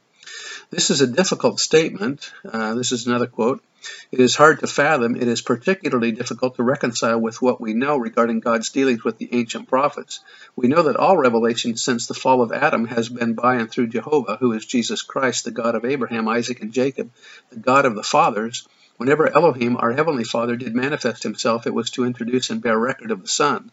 This 0.71 0.91
is 0.91 1.03
a 1.03 1.07
difficult 1.07 1.61
statement. 1.61 2.33
Uh, 2.45 2.75
this 2.75 2.91
is 2.91 3.07
another 3.07 3.27
quote. 3.27 3.63
It 4.11 4.19
is 4.19 4.35
hard 4.35 4.61
to 4.61 4.67
fathom. 4.67 5.15
It 5.15 5.29
is 5.29 5.43
particularly 5.43 6.13
difficult 6.13 6.57
to 6.57 6.63
reconcile 6.63 7.21
with 7.21 7.43
what 7.43 7.61
we 7.61 7.75
know 7.75 7.99
regarding 7.99 8.41
God's 8.41 8.71
dealings 8.71 9.05
with 9.05 9.19
the 9.19 9.29
ancient 9.33 9.69
prophets. 9.69 10.21
We 10.57 10.69
know 10.69 10.85
that 10.85 10.97
all 10.97 11.19
revelation 11.19 11.77
since 11.77 12.07
the 12.07 12.15
fall 12.15 12.41
of 12.41 12.51
Adam 12.51 12.87
has 12.87 13.11
been 13.11 13.35
by 13.35 13.57
and 13.57 13.71
through 13.71 13.89
Jehovah, 13.89 14.37
who 14.41 14.53
is 14.53 14.65
Jesus 14.65 15.03
Christ, 15.03 15.45
the 15.45 15.51
God 15.51 15.75
of 15.75 15.85
Abraham, 15.85 16.29
Isaac, 16.29 16.63
and 16.63 16.73
Jacob, 16.73 17.11
the 17.51 17.59
God 17.59 17.85
of 17.85 17.95
the 17.95 18.03
fathers. 18.03 18.67
Whenever 18.97 19.35
Elohim, 19.35 19.77
our 19.77 19.93
Heavenly 19.93 20.25
Father, 20.25 20.57
did 20.57 20.75
manifest 20.75 21.23
himself, 21.23 21.67
it 21.67 21.75
was 21.75 21.91
to 21.91 22.05
introduce 22.05 22.51
and 22.51 22.63
bear 22.63 22.79
record 22.79 23.11
of 23.11 23.23
the 23.23 23.29
Son. 23.29 23.71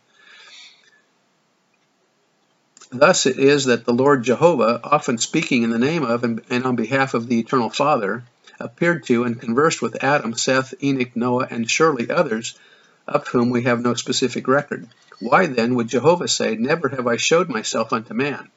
Thus 2.91 3.25
it 3.25 3.39
is 3.39 3.65
that 3.65 3.85
the 3.85 3.93
Lord 3.93 4.23
Jehovah, 4.23 4.81
often 4.83 5.17
speaking 5.17 5.63
in 5.63 5.69
the 5.69 5.79
name 5.79 6.03
of 6.03 6.23
and 6.23 6.65
on 6.65 6.75
behalf 6.75 7.13
of 7.13 7.27
the 7.27 7.39
Eternal 7.39 7.69
Father, 7.69 8.23
appeared 8.59 9.05
to 9.05 9.23
and 9.23 9.39
conversed 9.39 9.81
with 9.81 10.03
Adam, 10.03 10.33
Seth, 10.33 10.73
Enoch, 10.83 11.15
Noah, 11.15 11.47
and 11.49 11.69
surely 11.69 12.09
others, 12.09 12.57
of 13.07 13.27
whom 13.27 13.49
we 13.49 13.63
have 13.63 13.81
no 13.81 13.93
specific 13.93 14.47
record. 14.47 14.87
Why 15.19 15.45
then 15.45 15.75
would 15.75 15.87
Jehovah 15.87 16.27
say, 16.27 16.55
Never 16.55 16.89
have 16.89 17.07
I 17.07 17.15
showed 17.15 17.47
myself 17.47 17.93
unto 17.93 18.13
man? 18.13 18.49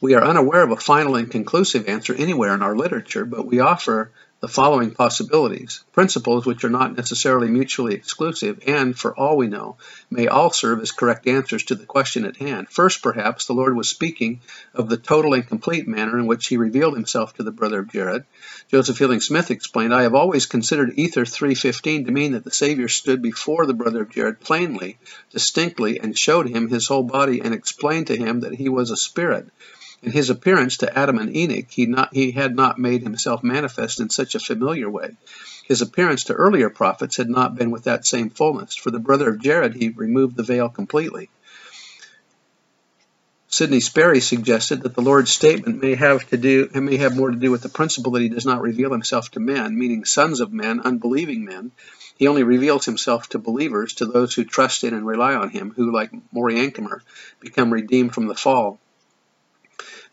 We 0.00 0.14
are 0.14 0.22
unaware 0.22 0.62
of 0.62 0.70
a 0.70 0.76
final 0.76 1.16
and 1.16 1.30
conclusive 1.30 1.88
answer 1.88 2.14
anywhere 2.14 2.54
in 2.54 2.62
our 2.62 2.76
literature, 2.76 3.24
but 3.24 3.46
we 3.46 3.60
offer 3.60 4.10
the 4.40 4.46
following 4.48 4.92
possibilities, 4.92 5.82
principles 5.92 6.46
which 6.46 6.62
are 6.62 6.70
not 6.70 6.96
necessarily 6.96 7.48
mutually 7.48 7.94
exclusive 7.94 8.62
and, 8.68 8.96
for 8.96 9.12
all 9.18 9.36
we 9.36 9.48
know, 9.48 9.76
may 10.10 10.28
all 10.28 10.50
serve 10.50 10.80
as 10.80 10.92
correct 10.92 11.26
answers 11.26 11.64
to 11.64 11.74
the 11.74 11.84
question 11.84 12.24
at 12.24 12.36
hand. 12.36 12.68
First, 12.70 13.02
perhaps, 13.02 13.46
the 13.46 13.52
Lord 13.52 13.76
was 13.76 13.88
speaking 13.88 14.40
of 14.74 14.88
the 14.88 14.96
total 14.96 15.34
and 15.34 15.46
complete 15.46 15.88
manner 15.88 16.16
in 16.20 16.26
which 16.26 16.46
he 16.46 16.56
revealed 16.56 16.94
himself 16.94 17.34
to 17.34 17.42
the 17.42 17.50
brother 17.50 17.80
of 17.80 17.90
Jared. 17.90 18.24
Joseph 18.70 18.96
Fielding 18.96 19.20
Smith 19.20 19.50
explained, 19.50 19.92
I 19.92 20.02
have 20.02 20.14
always 20.14 20.46
considered 20.46 20.92
Ether 20.94 21.24
3.15 21.24 22.06
to 22.06 22.12
mean 22.12 22.32
that 22.32 22.44
the 22.44 22.52
Savior 22.52 22.86
stood 22.86 23.20
before 23.20 23.66
the 23.66 23.74
brother 23.74 24.02
of 24.02 24.10
Jared 24.10 24.38
plainly, 24.38 24.98
distinctly, 25.32 25.98
and 25.98 26.16
showed 26.16 26.48
him 26.48 26.68
his 26.68 26.86
whole 26.86 27.02
body 27.02 27.40
and 27.40 27.52
explained 27.52 28.06
to 28.06 28.16
him 28.16 28.40
that 28.40 28.54
he 28.54 28.68
was 28.68 28.92
a 28.92 28.96
spirit 28.96 29.48
in 30.02 30.12
his 30.12 30.30
appearance 30.30 30.78
to 30.78 30.98
Adam 30.98 31.18
and 31.18 31.34
Enoch, 31.34 31.66
he, 31.70 31.86
not, 31.86 32.14
he 32.14 32.30
had 32.30 32.54
not 32.54 32.78
made 32.78 33.02
himself 33.02 33.42
manifest 33.42 34.00
in 34.00 34.10
such 34.10 34.34
a 34.34 34.40
familiar 34.40 34.88
way. 34.88 35.16
His 35.66 35.82
appearance 35.82 36.24
to 36.24 36.34
earlier 36.34 36.70
prophets 36.70 37.16
had 37.16 37.28
not 37.28 37.56
been 37.56 37.70
with 37.70 37.84
that 37.84 38.06
same 38.06 38.30
fullness. 38.30 38.76
For 38.76 38.90
the 38.90 38.98
brother 38.98 39.28
of 39.28 39.40
Jared, 39.40 39.74
he 39.74 39.88
removed 39.90 40.36
the 40.36 40.42
veil 40.42 40.68
completely. 40.68 41.30
Sidney 43.50 43.80
Sperry 43.80 44.20
suggested 44.20 44.82
that 44.82 44.94
the 44.94 45.02
Lord's 45.02 45.30
statement 45.30 45.82
may 45.82 45.94
have 45.94 46.28
to 46.28 46.36
do 46.36 46.68
may 46.74 46.98
have 46.98 47.16
more 47.16 47.30
to 47.30 47.36
do 47.36 47.50
with 47.50 47.62
the 47.62 47.70
principle 47.70 48.12
that 48.12 48.22
he 48.22 48.28
does 48.28 48.44
not 48.44 48.60
reveal 48.60 48.92
himself 48.92 49.30
to 49.32 49.40
men, 49.40 49.78
meaning 49.78 50.04
sons 50.04 50.40
of 50.40 50.52
men, 50.52 50.80
unbelieving 50.80 51.44
men. 51.44 51.72
He 52.16 52.28
only 52.28 52.42
reveals 52.42 52.84
himself 52.84 53.28
to 53.30 53.38
believers, 53.38 53.94
to 53.94 54.04
those 54.04 54.34
who 54.34 54.44
trust 54.44 54.84
in 54.84 54.92
and 54.92 55.06
rely 55.06 55.34
on 55.34 55.48
him, 55.48 55.72
who, 55.74 55.92
like 55.92 56.10
Maury 56.30 56.72
become 57.40 57.72
redeemed 57.72 58.12
from 58.12 58.26
the 58.26 58.34
fall. 58.34 58.78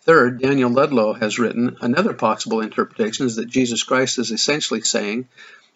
Third, 0.06 0.40
Daniel 0.40 0.70
Ludlow 0.70 1.14
has 1.14 1.40
written 1.40 1.78
another 1.82 2.14
possible 2.14 2.62
interpretation 2.62 3.26
is 3.26 3.38
that 3.38 3.48
Jesus 3.48 3.82
Christ 3.82 4.20
is 4.20 4.30
essentially 4.30 4.82
saying 4.82 5.28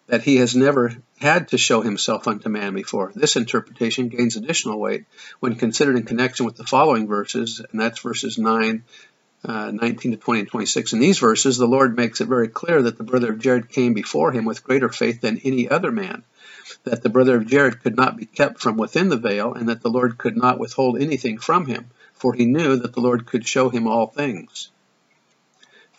that 0.06 0.22
he 0.22 0.36
has 0.36 0.54
never 0.54 0.94
had 1.18 1.48
to 1.48 1.58
show 1.58 1.82
himself 1.82 2.28
unto 2.28 2.48
man 2.48 2.72
before. 2.72 3.10
This 3.12 3.34
interpretation 3.34 4.08
gains 4.08 4.36
additional 4.36 4.78
weight 4.78 5.06
when 5.40 5.56
considered 5.56 5.96
in 5.96 6.04
connection 6.04 6.46
with 6.46 6.54
the 6.54 6.62
following 6.62 7.08
verses, 7.08 7.60
and 7.72 7.80
that's 7.80 7.98
verses 7.98 8.38
9, 8.38 8.84
uh, 9.46 9.72
19 9.72 10.12
to 10.12 10.16
20 10.16 10.40
and 10.40 10.48
26. 10.48 10.92
In 10.92 11.00
these 11.00 11.18
verses, 11.18 11.58
the 11.58 11.66
Lord 11.66 11.96
makes 11.96 12.20
it 12.20 12.28
very 12.28 12.48
clear 12.48 12.82
that 12.82 12.98
the 12.98 13.04
brother 13.04 13.32
of 13.32 13.40
Jared 13.40 13.68
came 13.68 13.94
before 13.94 14.30
him 14.30 14.44
with 14.44 14.62
greater 14.62 14.90
faith 14.90 15.20
than 15.20 15.38
any 15.38 15.68
other 15.68 15.90
man, 15.90 16.22
that 16.84 17.02
the 17.02 17.10
brother 17.10 17.34
of 17.34 17.48
Jared 17.48 17.82
could 17.82 17.96
not 17.96 18.16
be 18.16 18.26
kept 18.26 18.60
from 18.60 18.76
within 18.76 19.08
the 19.08 19.16
veil, 19.16 19.54
and 19.54 19.68
that 19.68 19.82
the 19.82 19.90
Lord 19.90 20.18
could 20.18 20.36
not 20.36 20.60
withhold 20.60 21.00
anything 21.00 21.38
from 21.38 21.66
him 21.66 21.90
for 22.20 22.34
he 22.34 22.44
knew 22.44 22.76
that 22.76 22.92
the 22.92 23.00
Lord 23.00 23.26
could 23.26 23.46
show 23.46 23.70
him 23.70 23.86
all 23.86 24.06
things. 24.06 24.70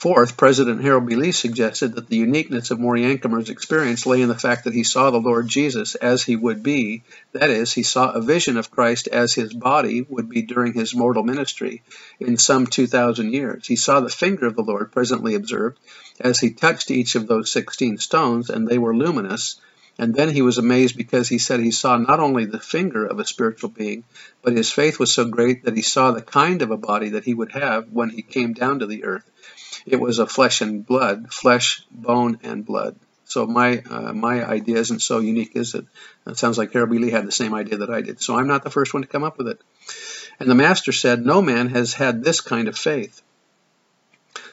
Fourth, 0.01 0.35
President 0.35 0.81
Harold 0.81 1.05
B. 1.05 1.15
Lee 1.15 1.31
suggested 1.31 1.93
that 1.93 2.07
the 2.07 2.17
uniqueness 2.17 2.71
of 2.71 2.79
Maury 2.79 3.05
experience 3.05 4.07
lay 4.07 4.23
in 4.23 4.29
the 4.29 4.35
fact 4.35 4.63
that 4.63 4.73
he 4.73 4.83
saw 4.83 5.11
the 5.11 5.19
Lord 5.19 5.47
Jesus 5.47 5.93
as 5.93 6.23
he 6.23 6.35
would 6.35 6.63
be. 6.63 7.03
That 7.33 7.51
is, 7.51 7.71
he 7.71 7.83
saw 7.83 8.09
a 8.09 8.19
vision 8.19 8.57
of 8.57 8.71
Christ 8.71 9.07
as 9.07 9.35
his 9.35 9.53
body 9.53 10.03
would 10.09 10.27
be 10.27 10.41
during 10.41 10.73
his 10.73 10.95
mortal 10.95 11.21
ministry 11.21 11.83
in 12.19 12.37
some 12.37 12.65
2,000 12.65 13.31
years. 13.31 13.67
He 13.67 13.75
saw 13.75 13.99
the 13.99 14.09
finger 14.09 14.47
of 14.47 14.55
the 14.55 14.63
Lord 14.63 14.91
presently 14.91 15.35
observed 15.35 15.77
as 16.19 16.39
he 16.39 16.49
touched 16.49 16.89
each 16.89 17.13
of 17.13 17.27
those 17.27 17.51
16 17.51 17.99
stones, 17.99 18.49
and 18.49 18.67
they 18.67 18.79
were 18.79 18.95
luminous, 18.95 19.61
and 20.01 20.15
then 20.15 20.29
he 20.29 20.41
was 20.41 20.57
amazed 20.57 20.97
because 20.97 21.29
he 21.29 21.37
said 21.37 21.59
he 21.59 21.69
saw 21.69 21.95
not 21.95 22.19
only 22.19 22.45
the 22.45 22.59
finger 22.59 23.05
of 23.05 23.19
a 23.19 23.25
spiritual 23.25 23.69
being, 23.69 24.03
but 24.41 24.53
his 24.53 24.71
faith 24.71 24.97
was 24.97 25.13
so 25.13 25.25
great 25.25 25.65
that 25.65 25.75
he 25.75 25.83
saw 25.83 26.09
the 26.09 26.23
kind 26.23 26.63
of 26.63 26.71
a 26.71 26.75
body 26.75 27.09
that 27.09 27.23
he 27.23 27.35
would 27.35 27.51
have 27.51 27.91
when 27.91 28.09
he 28.09 28.23
came 28.23 28.53
down 28.53 28.79
to 28.79 28.87
the 28.87 29.03
earth. 29.03 29.29
It 29.85 30.01
was 30.01 30.17
of 30.17 30.31
flesh 30.31 30.61
and 30.61 30.83
blood, 30.83 31.31
flesh, 31.31 31.85
bone, 31.91 32.39
and 32.41 32.65
blood. 32.65 32.95
So 33.25 33.45
my 33.45 33.83
uh, 33.87 34.11
my 34.11 34.43
idea 34.43 34.77
isn't 34.77 35.03
so 35.03 35.19
unique, 35.19 35.55
is 35.55 35.75
it? 35.75 35.85
It 36.25 36.37
sounds 36.39 36.57
like 36.57 36.73
B. 36.73 36.79
Lee 36.79 37.11
had 37.11 37.27
the 37.27 37.31
same 37.31 37.53
idea 37.53 37.77
that 37.77 37.91
I 37.91 38.01
did. 38.01 38.19
So 38.21 38.39
I'm 38.39 38.47
not 38.47 38.63
the 38.63 38.71
first 38.71 38.95
one 38.95 39.03
to 39.03 39.07
come 39.07 39.23
up 39.23 39.37
with 39.37 39.49
it. 39.49 39.61
And 40.39 40.49
the 40.49 40.55
master 40.55 40.91
said, 40.91 41.23
No 41.23 41.43
man 41.43 41.69
has 41.69 41.93
had 41.93 42.23
this 42.23 42.41
kind 42.41 42.67
of 42.67 42.75
faith. 42.75 43.21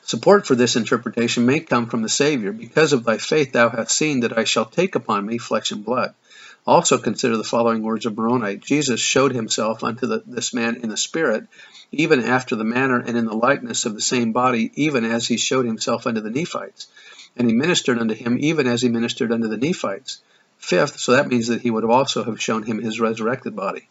Support 0.08 0.46
for 0.46 0.54
this 0.54 0.74
interpretation 0.74 1.44
may 1.44 1.60
come 1.60 1.86
from 1.86 2.00
the 2.00 2.08
Savior. 2.08 2.50
Because 2.50 2.94
of 2.94 3.04
thy 3.04 3.18
faith 3.18 3.52
thou 3.52 3.68
hast 3.68 3.94
seen 3.94 4.20
that 4.20 4.38
I 4.38 4.44
shall 4.44 4.64
take 4.64 4.94
upon 4.94 5.26
me 5.26 5.36
flesh 5.36 5.70
and 5.70 5.84
blood. 5.84 6.14
Also 6.66 6.96
consider 6.96 7.36
the 7.36 7.44
following 7.44 7.82
words 7.82 8.06
of 8.06 8.16
Moroni. 8.16 8.56
Jesus 8.56 9.00
showed 9.00 9.34
himself 9.34 9.84
unto 9.84 10.06
the, 10.06 10.22
this 10.26 10.54
man 10.54 10.76
in 10.76 10.88
the 10.88 10.96
Spirit, 10.96 11.46
even 11.92 12.24
after 12.24 12.56
the 12.56 12.64
manner 12.64 12.98
and 12.98 13.18
in 13.18 13.26
the 13.26 13.36
likeness 13.36 13.84
of 13.84 13.92
the 13.92 14.00
same 14.00 14.32
body, 14.32 14.72
even 14.76 15.04
as 15.04 15.28
he 15.28 15.36
showed 15.36 15.66
himself 15.66 16.06
unto 16.06 16.22
the 16.22 16.30
Nephites. 16.30 16.86
And 17.36 17.46
he 17.46 17.54
ministered 17.54 17.98
unto 17.98 18.14
him 18.14 18.38
even 18.40 18.66
as 18.66 18.80
he 18.80 18.88
ministered 18.88 19.30
unto 19.30 19.48
the 19.48 19.58
Nephites. 19.58 20.22
Fifth, 20.56 21.00
so 21.00 21.12
that 21.12 21.28
means 21.28 21.48
that 21.48 21.60
he 21.60 21.70
would 21.70 21.84
also 21.84 22.24
have 22.24 22.40
shown 22.40 22.62
him 22.62 22.78
his 22.78 22.98
resurrected 22.98 23.54
body. 23.54 23.86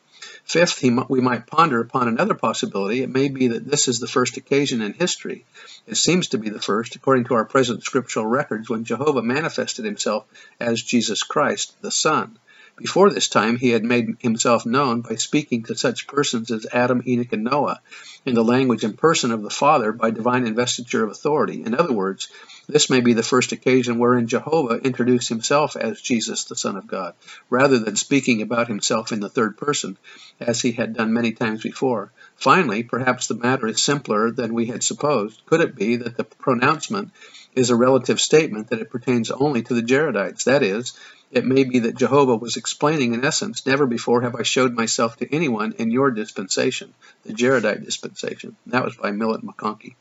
Fifth, 0.48 0.82
we 1.10 1.20
might 1.20 1.46
ponder 1.46 1.82
upon 1.82 2.08
another 2.08 2.34
possibility. 2.34 3.04
It 3.04 3.10
may 3.10 3.28
be 3.28 3.50
that 3.50 3.70
this 3.70 3.90
is 3.90 4.00
the 4.00 4.08
first 4.08 4.38
occasion 4.38 4.82
in 4.82 4.94
history. 4.94 5.44
It 5.86 5.98
seems 5.98 6.30
to 6.30 6.38
be 6.38 6.50
the 6.50 6.62
first, 6.62 6.96
according 6.96 7.26
to 7.26 7.34
our 7.34 7.44
present 7.44 7.84
scriptural 7.84 8.26
records, 8.26 8.70
when 8.70 8.86
Jehovah 8.86 9.22
manifested 9.22 9.84
himself 9.84 10.26
as 10.58 10.82
Jesus 10.82 11.22
Christ, 11.24 11.76
the 11.82 11.92
Son. 11.92 12.40
Before 12.78 13.10
this 13.10 13.28
time, 13.28 13.58
he 13.58 13.70
had 13.70 13.84
made 13.84 14.18
himself 14.20 14.64
known 14.64 15.02
by 15.02 15.16
speaking 15.16 15.64
to 15.64 15.76
such 15.76 16.06
persons 16.06 16.52
as 16.52 16.68
Adam, 16.72 17.02
Enoch, 17.08 17.34
and 17.34 17.44
Noah, 17.44 17.82
in 18.24 18.36
the 18.36 18.44
language 18.44 18.84
and 18.84 18.96
person 18.96 19.32
of 19.32 19.42
the 19.42 19.50
Father 19.50 19.92
by 19.92 20.12
divine 20.12 20.46
investiture 20.46 21.04
of 21.04 21.10
authority. 21.10 21.64
In 21.64 21.74
other 21.74 21.92
words, 21.92 22.28
this 22.70 22.88
may 22.88 23.02
be 23.02 23.14
the 23.14 23.24
first 23.24 23.52
occasion 23.52 23.98
wherein 23.98 24.28
Jehovah 24.28 24.76
introduced 24.76 25.28
himself 25.28 25.76
as 25.76 26.00
Jesus, 26.00 26.44
the 26.44 26.56
Son 26.56 26.76
of 26.76 26.86
God, 26.86 27.16
rather 27.50 27.80
than 27.80 27.96
speaking 27.96 28.44
about 28.44 28.68
himself 28.68 29.12
in 29.12 29.22
the 29.22 29.30
third 29.30 29.58
person, 29.58 29.98
as 30.40 30.62
he 30.62 30.74
had 30.74 30.94
done 30.94 31.14
many 31.14 31.32
times 31.32 31.64
before. 31.64 32.12
Finally, 32.36 32.84
perhaps 32.84 33.26
the 33.26 33.34
matter 33.34 33.66
is 33.66 33.82
simpler 33.82 34.30
than 34.30 34.54
we 34.54 34.68
had 34.68 34.84
supposed. 34.84 35.42
Could 35.48 35.62
it 35.62 35.76
be 35.76 35.96
that 35.96 36.16
the 36.16 36.26
pronouncement 36.26 37.10
is 37.58 37.72
a 37.72 37.76
relative 37.76 38.22
statement 38.22 38.70
that 38.70 38.80
it 38.80 38.92
pertains 38.92 39.32
only 39.32 39.64
to 39.64 39.74
the 39.74 39.82
Jaredites. 39.82 40.44
That 40.44 40.62
is, 40.62 40.94
it 41.32 41.44
may 41.44 41.64
be 41.64 41.80
that 41.80 41.98
Jehovah 41.98 42.36
was 42.36 42.56
explaining 42.56 43.14
in 43.14 43.26
essence, 43.26 43.66
Never 43.66 43.88
before 43.88 44.22
have 44.22 44.36
I 44.36 44.44
showed 44.44 44.76
myself 44.76 45.18
to 45.18 45.36
anyone 45.36 45.74
in 45.74 45.90
your 45.90 46.12
dispensation, 46.12 46.94
the 47.24 47.34
Jaredite 47.34 47.84
dispensation. 47.84 48.56
That 48.68 48.86
was 48.86 48.96
by 48.96 49.12
Millet 49.12 49.42
McConkie. 49.42 49.96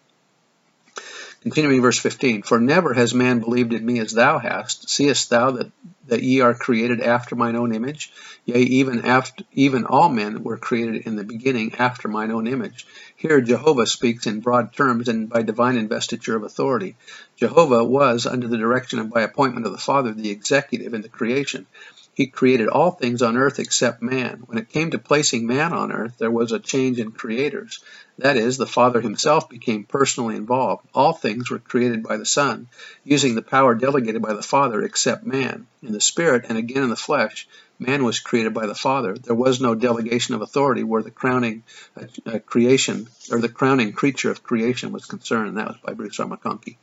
Continuing 1.40 1.80
verse 1.80 1.98
15, 1.98 2.42
For 2.42 2.60
never 2.60 2.92
has 2.92 3.14
man 3.14 3.40
believed 3.40 3.72
in 3.72 3.86
me 3.86 4.00
as 4.00 4.12
thou 4.12 4.38
hast. 4.38 4.90
Seest 4.90 5.30
thou 5.30 5.52
that, 5.52 5.70
that 6.08 6.22
ye 6.22 6.40
are 6.40 6.54
created 6.54 7.00
after 7.00 7.34
mine 7.34 7.56
own 7.56 7.74
image? 7.74 8.12
Yea, 8.44 8.60
even 8.60 9.04
after 9.04 9.44
even 9.52 9.84
all 9.84 10.08
men 10.08 10.42
were 10.42 10.56
created 10.56 11.06
in 11.06 11.16
the 11.16 11.24
beginning 11.24 11.74
after 11.74 12.08
mine 12.08 12.30
own 12.30 12.46
image. 12.46 12.86
Here 13.16 13.40
Jehovah 13.40 13.86
speaks 13.86 14.26
in 14.26 14.40
broad 14.40 14.72
terms 14.72 15.08
and 15.08 15.28
by 15.28 15.42
divine 15.42 15.76
investiture 15.76 16.36
of 16.36 16.42
authority. 16.42 16.96
Jehovah 17.36 17.84
was, 17.84 18.26
under 18.26 18.48
the 18.48 18.58
direction 18.58 18.98
and 18.98 19.10
by 19.10 19.22
appointment 19.22 19.66
of 19.66 19.72
the 19.72 19.78
Father, 19.78 20.12
the 20.12 20.30
executive 20.30 20.94
in 20.94 21.02
the 21.02 21.08
creation. 21.08 21.66
He 22.14 22.28
created 22.28 22.68
all 22.68 22.92
things 22.92 23.20
on 23.20 23.36
earth 23.36 23.58
except 23.58 24.00
man. 24.00 24.44
When 24.46 24.56
it 24.56 24.70
came 24.70 24.90
to 24.92 24.98
placing 24.98 25.46
man 25.46 25.74
on 25.74 25.92
earth, 25.92 26.16
there 26.16 26.30
was 26.30 26.50
a 26.50 26.58
change 26.58 26.98
in 26.98 27.12
creators. 27.12 27.80
That 28.18 28.38
is, 28.38 28.56
the 28.56 28.66
Father 28.66 29.00
himself 29.02 29.50
became 29.50 29.84
personally 29.84 30.36
involved. 30.36 30.86
All 30.94 31.12
things 31.12 31.50
were 31.50 31.58
created 31.58 32.02
by 32.02 32.16
the 32.16 32.24
Son, 32.24 32.68
using 33.04 33.34
the 33.34 33.42
power 33.42 33.74
delegated 33.74 34.22
by 34.22 34.32
the 34.32 34.42
Father 34.42 34.82
except 34.82 35.26
man. 35.26 35.66
In 35.82 35.92
the 35.92 36.00
Spirit 36.00 36.46
and 36.48 36.56
again 36.56 36.82
in 36.82 36.88
the 36.88 36.96
flesh, 36.96 37.46
man 37.78 38.04
was 38.04 38.20
created 38.20 38.54
by 38.54 38.66
the 38.66 38.74
Father. 38.74 39.14
There 39.18 39.34
was 39.34 39.60
no 39.60 39.74
delegation 39.74 40.34
of 40.34 40.40
authority 40.40 40.82
where 40.82 41.02
the 41.02 41.10
crowning 41.10 41.62
uh, 41.94 42.06
uh 42.24 42.38
creation 42.38 43.06
or 43.30 43.40
the 43.40 43.50
crowning 43.50 43.92
creature 43.92 44.30
of 44.30 44.42
creation 44.42 44.92
was 44.92 45.04
concerned. 45.04 45.58
That 45.58 45.68
was 45.68 45.76
by 45.84 45.92
Bruce 45.92 46.18
R. 46.18 46.26
McConkie. 46.26 46.76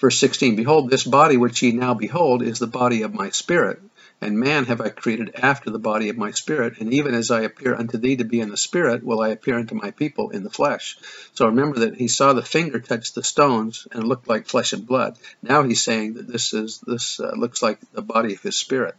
Verse 0.00 0.18
16 0.18 0.56
Behold, 0.56 0.90
this 0.90 1.04
body 1.04 1.36
which 1.36 1.62
ye 1.62 1.70
now 1.70 1.94
behold 1.94 2.42
is 2.42 2.58
the 2.58 2.66
body 2.66 3.02
of 3.02 3.14
my 3.14 3.30
spirit, 3.30 3.80
and 4.24 4.38
man 4.38 4.64
have 4.64 4.80
I 4.80 4.88
created 4.88 5.34
after 5.36 5.68
the 5.70 5.78
body 5.78 6.08
of 6.08 6.16
my 6.16 6.30
spirit, 6.30 6.78
and 6.80 6.92
even 6.94 7.14
as 7.14 7.30
I 7.30 7.42
appear 7.42 7.74
unto 7.74 7.98
thee 7.98 8.16
to 8.16 8.24
be 8.24 8.40
in 8.40 8.48
the 8.48 8.56
spirit, 8.56 9.04
will 9.04 9.20
I 9.20 9.28
appear 9.28 9.58
unto 9.58 9.74
my 9.74 9.90
people 9.90 10.30
in 10.30 10.44
the 10.44 10.50
flesh. 10.50 10.96
So 11.34 11.46
remember 11.46 11.80
that 11.80 11.96
he 11.96 12.08
saw 12.08 12.32
the 12.32 12.42
finger 12.42 12.80
touch 12.80 13.12
the 13.12 13.22
stones 13.22 13.86
and 13.92 14.08
looked 14.08 14.26
like 14.26 14.46
flesh 14.46 14.72
and 14.72 14.86
blood. 14.86 15.18
Now 15.42 15.62
he's 15.62 15.84
saying 15.84 16.14
that 16.14 16.26
this 16.26 16.54
is 16.54 16.80
this 16.86 17.20
uh, 17.20 17.32
looks 17.36 17.62
like 17.62 17.78
the 17.92 18.02
body 18.02 18.34
of 18.34 18.40
his 18.40 18.56
spirit. 18.56 18.96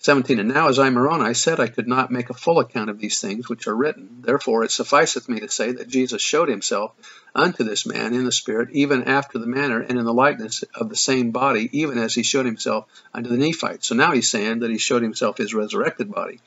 17. 0.00 0.38
And 0.38 0.48
now 0.48 0.68
as 0.68 0.78
I, 0.78 0.90
Moroni, 0.90 1.34
said 1.34 1.58
I 1.58 1.66
could 1.66 1.88
not 1.88 2.12
make 2.12 2.30
a 2.30 2.34
full 2.34 2.60
account 2.60 2.88
of 2.88 3.00
these 3.00 3.20
things 3.20 3.48
which 3.48 3.66
are 3.66 3.74
written. 3.74 4.22
Therefore 4.22 4.64
it 4.64 4.70
sufficeth 4.70 5.28
me 5.28 5.40
to 5.40 5.48
say 5.48 5.72
that 5.72 5.88
Jesus 5.88 6.22
showed 6.22 6.48
himself 6.48 6.92
unto 7.34 7.64
this 7.64 7.84
man 7.84 8.14
in 8.14 8.24
the 8.24 8.32
Spirit, 8.32 8.68
even 8.72 9.04
after 9.04 9.38
the 9.38 9.46
manner 9.46 9.80
and 9.80 9.98
in 9.98 10.04
the 10.04 10.14
likeness 10.14 10.62
of 10.74 10.88
the 10.88 10.96
same 10.96 11.32
body, 11.32 11.68
even 11.72 11.98
as 11.98 12.14
he 12.14 12.22
showed 12.22 12.46
himself 12.46 12.86
unto 13.12 13.28
the 13.28 13.36
Nephites. 13.36 13.88
So 13.88 13.94
now 13.94 14.12
he's 14.12 14.30
saying 14.30 14.60
that 14.60 14.70
he 14.70 14.78
showed 14.78 15.02
himself 15.02 15.36
his 15.36 15.52
resurrected 15.52 16.10
body, 16.12 16.40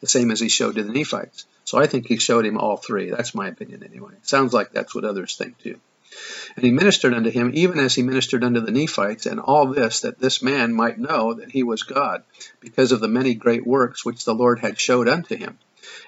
the 0.00 0.06
same 0.06 0.30
as 0.30 0.40
he 0.40 0.48
showed 0.48 0.76
to 0.76 0.84
the 0.84 0.92
Nephites. 0.92 1.46
So 1.64 1.78
I 1.78 1.86
think 1.86 2.06
he 2.06 2.18
showed 2.18 2.46
him 2.46 2.58
all 2.58 2.76
three. 2.76 3.10
That's 3.10 3.34
my 3.34 3.48
opinion 3.48 3.82
anyway. 3.82 4.14
Sounds 4.22 4.52
like 4.52 4.72
that's 4.72 4.94
what 4.94 5.04
others 5.04 5.36
think 5.36 5.58
too. 5.58 5.80
And 6.56 6.64
he 6.64 6.70
ministered 6.70 7.14
unto 7.14 7.30
him 7.30 7.50
even 7.54 7.78
as 7.78 7.94
he 7.94 8.02
ministered 8.02 8.44
unto 8.44 8.60
the 8.60 8.72
Nephites, 8.72 9.26
and 9.26 9.40
all 9.40 9.66
this 9.66 10.00
that 10.00 10.18
this 10.18 10.42
man 10.42 10.72
might 10.72 10.98
know 10.98 11.34
that 11.34 11.50
he 11.50 11.62
was 11.62 11.82
God, 11.82 12.22
because 12.60 12.92
of 12.92 13.00
the 13.00 13.08
many 13.08 13.34
great 13.34 13.66
works 13.66 14.04
which 14.04 14.24
the 14.24 14.34
Lord 14.34 14.58
had 14.58 14.78
showed 14.78 15.08
unto 15.08 15.36
him. 15.36 15.58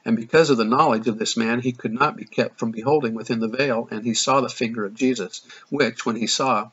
And 0.04 0.16
because 0.16 0.50
of 0.50 0.56
the 0.56 0.64
knowledge 0.64 1.08
of 1.08 1.18
this 1.18 1.36
man, 1.36 1.60
he 1.60 1.72
could 1.72 1.92
not 1.92 2.16
be 2.16 2.24
kept 2.24 2.58
from 2.58 2.70
beholding 2.70 3.14
within 3.14 3.40
the 3.40 3.48
veil, 3.48 3.88
and 3.90 4.04
he 4.04 4.14
saw 4.14 4.40
the 4.40 4.48
finger 4.48 4.84
of 4.84 4.94
Jesus, 4.94 5.42
which, 5.70 6.04
when 6.04 6.16
he 6.16 6.26
saw, 6.26 6.70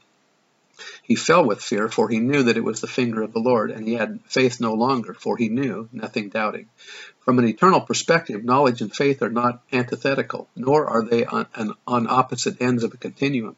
he 1.04 1.16
fell 1.16 1.46
with 1.46 1.62
fear, 1.62 1.90
for 1.90 2.10
he 2.10 2.20
knew 2.20 2.44
that 2.44 2.58
it 2.58 2.64
was 2.64 2.82
the 2.82 2.88
finger 2.88 3.22
of 3.22 3.34
the 3.34 3.40
Lord, 3.40 3.72
and 3.72 3.88
he 3.88 3.96
had 3.96 4.20
faith 4.26 4.60
no 4.60 4.74
longer, 4.74 5.14
for 5.14 5.38
he 5.38 5.50
knew, 5.50 5.90
nothing 5.92 6.30
doubting. 6.30 6.68
From 7.20 7.38
an 7.38 7.48
eternal 7.48 7.82
perspective, 7.82 8.44
knowledge 8.44 8.82
and 8.82 8.96
faith 8.96 9.22
are 9.22 9.30
not 9.30 9.62
antithetical, 9.72 10.50
nor 10.56 10.88
are 10.88 11.04
they 11.04 11.24
on, 11.26 11.46
on 11.86 12.08
opposite 12.10 12.62
ends 12.62 12.84
of 12.84 12.94
a 12.94 12.98
continuum. 12.98 13.56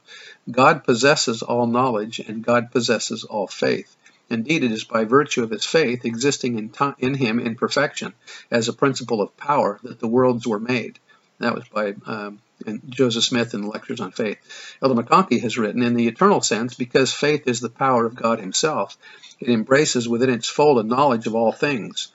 God 0.52 0.84
possesses 0.84 1.42
all 1.42 1.66
knowledge, 1.66 2.20
and 2.20 2.44
God 2.44 2.72
possesses 2.72 3.24
all 3.24 3.48
faith. 3.48 3.96
Indeed, 4.30 4.64
it 4.64 4.72
is 4.72 4.84
by 4.84 5.06
virtue 5.06 5.44
of 5.44 5.52
his 5.52 5.66
faith, 5.66 6.06
existing 6.06 6.58
in, 6.58 6.72
in 6.98 7.14
him 7.14 7.40
in 7.40 7.56
perfection, 7.56 8.14
as 8.52 8.68
a 8.68 8.74
principle 8.74 9.22
of 9.22 9.38
power, 9.38 9.80
that 9.84 10.00
the 10.00 10.08
worlds 10.08 10.46
were 10.48 10.60
made. 10.60 11.00
That 11.44 11.56
was 11.56 11.68
by 11.68 11.94
um, 12.06 12.40
Joseph 12.88 13.26
Smith 13.26 13.54
in 13.54 13.62
the 13.62 13.68
Lectures 13.68 14.00
on 14.00 14.12
Faith. 14.12 14.38
Elder 14.82 15.02
McConkie 15.02 15.42
has 15.42 15.58
written, 15.58 15.84
in 15.84 15.94
the 15.94 16.08
eternal 16.08 16.40
sense, 16.40 16.74
because 16.74 17.14
faith 17.14 17.48
is 17.48 17.60
the 17.60 17.70
power 17.70 18.06
of 18.06 18.16
God 18.16 18.40
himself, 18.40 18.98
it 19.42 19.50
embraces 19.50 20.08
within 20.08 20.30
its 20.30 20.50
fold 20.50 20.80
a 20.80 20.84
knowledge 20.84 21.28
of 21.28 21.36
all 21.36 21.52
things. 21.52 22.13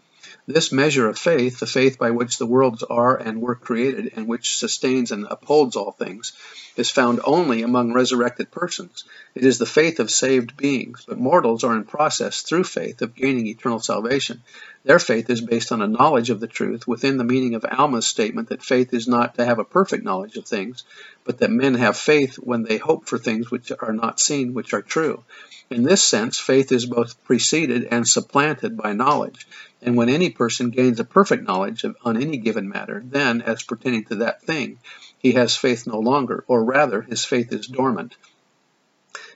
This 0.51 0.73
measure 0.73 1.07
of 1.07 1.19
faith, 1.19 1.61
the 1.61 1.67
faith 1.67 1.99
by 1.99 2.11
which 2.11 2.39
the 2.39 2.47
worlds 2.47 2.83
are 2.83 3.15
and 3.19 3.43
were 3.43 3.55
created, 3.55 4.15
and 4.17 4.27
which 4.27 4.57
sustains 4.57 5.13
and 5.13 5.27
upholds 5.31 5.77
all 5.77 5.93
things, 5.93 6.33
is 6.75 6.89
found 6.89 7.21
only 7.25 7.61
among 7.61 7.93
resurrected 7.93 8.51
persons. 8.51 9.05
It 9.35 9.45
is 9.45 9.59
the 9.59 9.67
faith 9.67 10.01
of 10.01 10.11
saved 10.11 10.57
beings, 10.57 11.05
but 11.07 11.19
mortals 11.19 11.65
are 11.65 11.77
in 11.77 11.85
process, 11.85 12.41
through 12.41 12.65
faith, 12.65 13.03
of 13.03 13.15
gaining 13.15 13.47
eternal 13.47 13.81
salvation. 13.81 14.43
Their 14.85 14.99
faith 14.99 15.29
is 15.29 15.43
based 15.43 15.71
on 15.71 15.83
a 15.83 15.87
knowledge 15.87 16.31
of 16.31 16.41
the 16.41 16.47
truth 16.47 16.89
within 16.89 17.19
the 17.19 17.25
meaning 17.25 17.55
of 17.55 17.67
Alma's 17.67 18.07
statement 18.07 18.49
that 18.49 18.65
faith 18.65 18.95
is 18.95 19.07
not 19.07 19.35
to 19.35 19.45
have 19.45 19.59
a 19.59 19.65
perfect 19.65 20.03
knowledge 20.03 20.39
of 20.39 20.47
things, 20.47 20.85
but 21.25 21.39
that 21.39 21.51
men 21.51 21.75
have 21.75 21.99
faith 21.99 22.37
when 22.37 22.63
they 22.63 22.79
hope 22.79 23.07
for 23.07 23.19
things 23.19 23.51
which 23.51 23.71
are 23.79 23.93
not 23.93 24.19
seen, 24.19 24.55
which 24.55 24.73
are 24.73 24.81
true. 24.81 25.25
In 25.69 25.83
this 25.83 26.03
sense, 26.03 26.39
faith 26.39 26.73
is 26.73 26.87
both 26.87 27.23
preceded 27.25 27.89
and 27.91 28.09
supplanted 28.09 28.79
by 28.79 28.95
knowledge. 28.95 29.47
And 29.81 29.97
when 29.97 30.09
any 30.09 30.31
person 30.31 30.71
gains 30.71 30.99
a 30.99 31.05
perfect 31.05 31.47
knowledge 31.47 31.85
of, 31.85 31.97
on 32.05 32.17
any 32.17 32.37
given 32.37 32.69
matter, 32.69 33.03
then, 33.05 33.43
as 33.43 33.63
pertaining 33.63 34.05
to 34.07 34.17
that 34.17 34.43
thing, 34.43 34.79
he 35.19 35.33
has 35.33 35.57
faith 35.57 35.87
no 35.87 35.99
longer, 35.99 36.45
or 36.49 36.65
rather, 36.65 37.03
his 37.03 37.25
faith 37.25 37.53
is 37.53 37.67
dormant. 37.67 38.17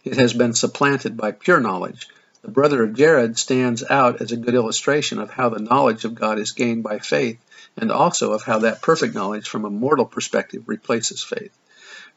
It 0.04 0.16
has 0.16 0.32
been 0.32 0.54
supplanted 0.54 1.16
by 1.16 1.32
pure 1.32 1.60
knowledge. 1.60 2.08
The 2.42 2.50
brother 2.50 2.82
of 2.82 2.94
Jared 2.94 3.38
stands 3.38 3.84
out 3.88 4.20
as 4.20 4.32
a 4.32 4.36
good 4.36 4.54
illustration 4.54 5.20
of 5.20 5.30
how 5.30 5.48
the 5.48 5.62
knowledge 5.62 6.04
of 6.04 6.16
God 6.16 6.40
is 6.40 6.50
gained 6.50 6.82
by 6.82 6.98
faith, 6.98 7.38
and 7.76 7.92
also 7.92 8.32
of 8.32 8.42
how 8.42 8.58
that 8.60 8.82
perfect 8.82 9.14
knowledge 9.14 9.48
from 9.48 9.64
a 9.64 9.70
mortal 9.70 10.06
perspective 10.06 10.64
replaces 10.66 11.22
faith. 11.22 11.56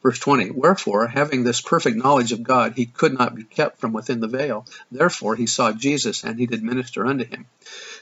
Verse 0.06 0.20
20 0.20 0.52
Wherefore, 0.52 1.08
having 1.08 1.42
this 1.42 1.60
perfect 1.60 1.96
knowledge 1.96 2.30
of 2.30 2.44
God, 2.44 2.74
he 2.76 2.86
could 2.86 3.12
not 3.12 3.34
be 3.34 3.42
kept 3.42 3.80
from 3.80 3.92
within 3.92 4.20
the 4.20 4.28
veil. 4.28 4.64
Therefore 4.88 5.34
he 5.34 5.46
saw 5.46 5.72
Jesus, 5.72 6.22
and 6.22 6.38
he 6.38 6.46
did 6.46 6.62
minister 6.62 7.04
unto 7.04 7.24
him. 7.24 7.46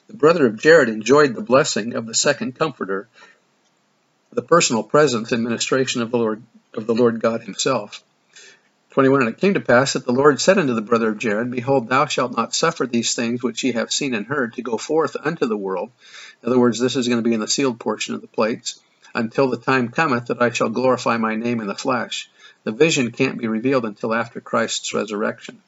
The 0.09 0.13
brother 0.13 0.45
of 0.45 0.61
Jared 0.61 0.91
enjoyed 0.91 1.35
the 1.35 1.41
blessing 1.41 1.95
of 1.95 2.05
the 2.05 2.13
second 2.13 2.59
comforter, 2.59 3.09
the 4.35 4.43
personal 4.43 4.83
presence 4.83 5.33
and 5.33 5.43
ministration 5.43 6.03
of 6.03 6.11
the 6.11 6.19
Lord 6.19 6.43
of 6.75 6.87
the 6.87 6.95
Lord 6.95 7.23
God 7.23 7.41
himself. 7.45 8.05
21 8.91 9.23
And 9.23 9.31
it 9.31 9.39
came 9.39 9.55
to 9.55 9.61
pass 9.61 9.95
that 9.95 10.05
the 10.05 10.13
Lord 10.13 10.43
said 10.43 10.59
unto 10.59 10.75
the 10.75 10.83
brother 10.83 11.09
of 11.09 11.17
Jared, 11.17 11.51
Behold, 11.51 11.89
thou 11.89 12.05
shalt 12.05 12.37
not 12.37 12.55
suffer 12.55 12.87
these 12.87 13.15
things 13.15 13.43
which 13.43 13.65
ye 13.65 13.73
have 13.73 13.91
seen 13.91 14.13
and 14.13 14.27
heard 14.27 14.53
to 14.53 14.63
go 14.63 14.77
forth 14.77 15.17
unto 15.25 15.47
the 15.47 15.57
world. 15.57 15.91
In 16.43 16.51
other 16.51 16.61
words, 16.61 16.79
this 16.79 16.97
is 16.97 17.09
going 17.09 17.23
to 17.23 17.27
be 17.27 17.33
in 17.33 17.41
the 17.41 17.49
sealed 17.49 17.81
portion 17.81 18.15
of 18.15 18.21
the 18.21 18.27
plates, 18.27 18.79
until 19.15 19.49
the 19.49 19.57
time 19.57 19.89
cometh 19.89 20.27
that 20.27 20.43
I 20.43 20.51
shall 20.51 20.69
glorify 20.69 21.17
my 21.17 21.37
name 21.37 21.61
in 21.61 21.67
the 21.67 21.75
flesh. 21.75 22.31
The 22.65 22.73
vision 22.73 23.13
can't 23.13 23.39
be 23.39 23.47
revealed 23.47 23.85
until 23.85 24.15
after 24.15 24.41
Christ's 24.41 24.95
resurrection. 24.95 25.63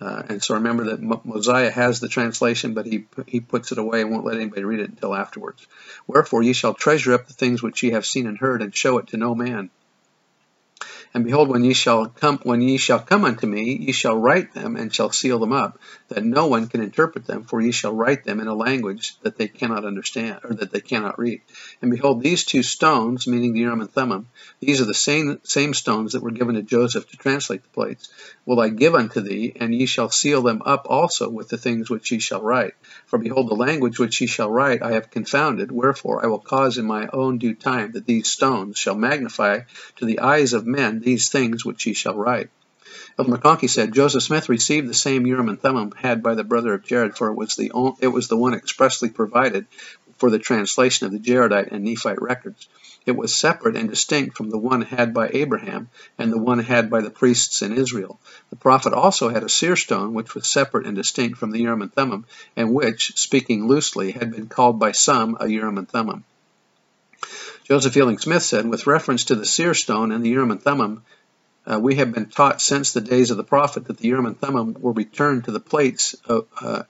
Uh, 0.00 0.22
and 0.30 0.42
so 0.42 0.54
remember 0.54 0.84
that 0.84 1.02
Mosiah 1.24 1.70
has 1.70 2.00
the 2.00 2.08
translation, 2.08 2.72
but 2.72 2.86
he 2.86 3.04
he 3.26 3.40
puts 3.40 3.70
it 3.70 3.76
away 3.76 4.00
and 4.00 4.10
won't 4.10 4.24
let 4.24 4.36
anybody 4.36 4.64
read 4.64 4.80
it 4.80 4.88
until 4.88 5.14
afterwards. 5.14 5.66
Wherefore 6.06 6.42
ye 6.42 6.54
shall 6.54 6.72
treasure 6.72 7.12
up 7.12 7.26
the 7.26 7.34
things 7.34 7.62
which 7.62 7.82
ye 7.82 7.90
have 7.90 8.06
seen 8.06 8.26
and 8.26 8.38
heard, 8.38 8.62
and 8.62 8.74
show 8.74 8.96
it 8.96 9.08
to 9.08 9.18
no 9.18 9.34
man. 9.34 9.68
And 11.12 11.24
behold, 11.24 11.48
when 11.48 11.64
ye 11.64 11.74
shall 11.74 12.06
come, 12.06 12.38
when 12.44 12.60
ye 12.60 12.76
shall 12.76 13.00
come 13.00 13.24
unto 13.24 13.44
me, 13.44 13.74
ye 13.74 13.90
shall 13.90 14.16
write 14.16 14.54
them 14.54 14.76
and 14.76 14.94
shall 14.94 15.10
seal 15.10 15.40
them 15.40 15.52
up, 15.52 15.80
that 16.06 16.24
no 16.24 16.46
one 16.46 16.68
can 16.68 16.82
interpret 16.82 17.26
them, 17.26 17.42
for 17.42 17.60
ye 17.60 17.72
shall 17.72 17.92
write 17.92 18.22
them 18.22 18.38
in 18.38 18.46
a 18.46 18.54
language 18.54 19.18
that 19.22 19.36
they 19.36 19.48
cannot 19.48 19.84
understand, 19.84 20.38
or 20.44 20.54
that 20.54 20.70
they 20.70 20.80
cannot 20.80 21.18
read. 21.18 21.42
And 21.82 21.90
behold, 21.90 22.22
these 22.22 22.44
two 22.44 22.62
stones, 22.62 23.26
meaning 23.26 23.52
the 23.52 23.60
Urim 23.60 23.80
and 23.80 23.90
Thummim, 23.90 24.28
these 24.60 24.80
are 24.80 24.84
the 24.84 24.94
same 24.94 25.40
same 25.42 25.74
stones 25.74 26.12
that 26.12 26.22
were 26.22 26.30
given 26.30 26.54
to 26.54 26.62
Joseph 26.62 27.10
to 27.10 27.16
translate 27.16 27.64
the 27.64 27.68
plates. 27.70 28.08
Will 28.46 28.60
I 28.60 28.68
give 28.68 28.94
unto 28.94 29.20
thee, 29.20 29.52
and 29.56 29.74
ye 29.74 29.86
shall 29.86 30.10
seal 30.10 30.42
them 30.42 30.62
up 30.64 30.86
also 30.88 31.28
with 31.28 31.48
the 31.48 31.58
things 31.58 31.90
which 31.90 32.12
ye 32.12 32.20
shall 32.20 32.42
write. 32.42 32.74
For 33.06 33.18
behold, 33.18 33.48
the 33.48 33.54
language 33.54 33.98
which 33.98 34.20
ye 34.20 34.28
shall 34.28 34.50
write 34.50 34.80
I 34.80 34.92
have 34.92 35.10
confounded. 35.10 35.72
Wherefore 35.72 36.24
I 36.24 36.28
will 36.28 36.38
cause 36.38 36.78
in 36.78 36.84
my 36.84 37.08
own 37.12 37.38
due 37.38 37.54
time 37.54 37.92
that 37.92 38.06
these 38.06 38.28
stones 38.28 38.78
shall 38.78 38.94
magnify 38.94 39.62
to 39.96 40.04
the 40.04 40.20
eyes 40.20 40.52
of 40.52 40.66
men 40.66 40.99
these 41.02 41.28
things 41.28 41.64
which 41.64 41.86
ye 41.86 41.94
shall 41.94 42.16
write. 42.16 42.50
Elder 43.18 43.36
McConkie 43.36 43.68
said, 43.70 43.92
Joseph 43.92 44.22
Smith 44.22 44.48
received 44.48 44.88
the 44.88 44.94
same 44.94 45.26
Urim 45.26 45.48
and 45.48 45.60
Thummim 45.60 45.92
had 45.92 46.22
by 46.22 46.34
the 46.34 46.44
brother 46.44 46.74
of 46.74 46.84
Jared, 46.84 47.16
for 47.16 47.28
it 47.28 47.34
was 47.34 47.56
the 47.56 47.70
it 48.00 48.08
was 48.08 48.28
the 48.28 48.36
one 48.36 48.54
expressly 48.54 49.10
provided 49.10 49.66
for 50.18 50.30
the 50.30 50.38
translation 50.38 51.06
of 51.06 51.12
the 51.12 51.18
Jaredite 51.18 51.72
and 51.72 51.84
Nephite 51.84 52.20
records. 52.20 52.68
It 53.06 53.16
was 53.16 53.34
separate 53.34 53.76
and 53.76 53.88
distinct 53.88 54.36
from 54.36 54.50
the 54.50 54.58
one 54.58 54.82
had 54.82 55.14
by 55.14 55.30
Abraham 55.32 55.88
and 56.18 56.30
the 56.30 56.38
one 56.38 56.58
had 56.58 56.90
by 56.90 57.00
the 57.00 57.10
priests 57.10 57.62
in 57.62 57.72
Israel. 57.72 58.20
The 58.50 58.56
prophet 58.56 58.92
also 58.92 59.30
had 59.30 59.42
a 59.42 59.48
seer 59.48 59.76
stone, 59.76 60.12
which 60.12 60.34
was 60.34 60.46
separate 60.46 60.86
and 60.86 60.94
distinct 60.94 61.38
from 61.38 61.50
the 61.50 61.60
Urim 61.60 61.80
and 61.80 61.92
Thummim, 61.92 62.26
and 62.56 62.74
which, 62.74 63.16
speaking 63.16 63.66
loosely, 63.66 64.10
had 64.12 64.32
been 64.32 64.48
called 64.48 64.78
by 64.78 64.92
some 64.92 65.38
a 65.40 65.48
Urim 65.48 65.78
and 65.78 65.88
Thummim. 65.88 66.24
Joseph 67.64 67.94
Fielding 67.94 68.18
Smith 68.18 68.42
said, 68.42 68.66
with 68.66 68.86
reference 68.86 69.24
to 69.26 69.34
the 69.34 69.46
seer 69.46 69.74
stone 69.74 70.12
and 70.12 70.24
the 70.24 70.30
Urim 70.30 70.50
and 70.50 70.62
Thummim, 70.62 71.04
uh, 71.66 71.78
we 71.78 71.96
have 71.96 72.12
been 72.12 72.26
taught 72.26 72.60
since 72.60 72.92
the 72.92 73.00
days 73.00 73.30
of 73.30 73.36
the 73.36 73.44
prophet 73.44 73.86
that 73.86 73.98
the 73.98 74.08
Urim 74.08 74.26
and 74.26 74.38
Thummim 74.38 74.76
were 74.80 74.92
returned 74.92 75.44
to 75.44 75.52
the 75.52 75.60
plates 75.60 76.16
uh, 76.28 76.82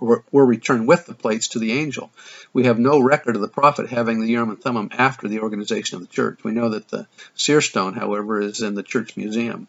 were, 0.00 0.22
were 0.30 0.46
returned 0.46 0.86
with 0.86 1.06
the 1.06 1.14
plates 1.14 1.48
to 1.48 1.58
the 1.58 1.72
angel. 1.72 2.10
We 2.52 2.64
have 2.64 2.78
no 2.78 3.00
record 3.00 3.34
of 3.36 3.42
the 3.42 3.48
prophet 3.48 3.88
having 3.88 4.20
the 4.20 4.28
Urim 4.28 4.50
and 4.50 4.60
Thummim 4.60 4.90
after 4.92 5.28
the 5.28 5.40
organization 5.40 5.96
of 5.96 6.02
the 6.02 6.14
church. 6.14 6.44
We 6.44 6.52
know 6.52 6.70
that 6.70 6.88
the 6.88 7.06
seer 7.34 7.60
stone, 7.60 7.94
however, 7.94 8.40
is 8.40 8.62
in 8.62 8.74
the 8.74 8.82
church 8.82 9.16
museum. 9.16 9.66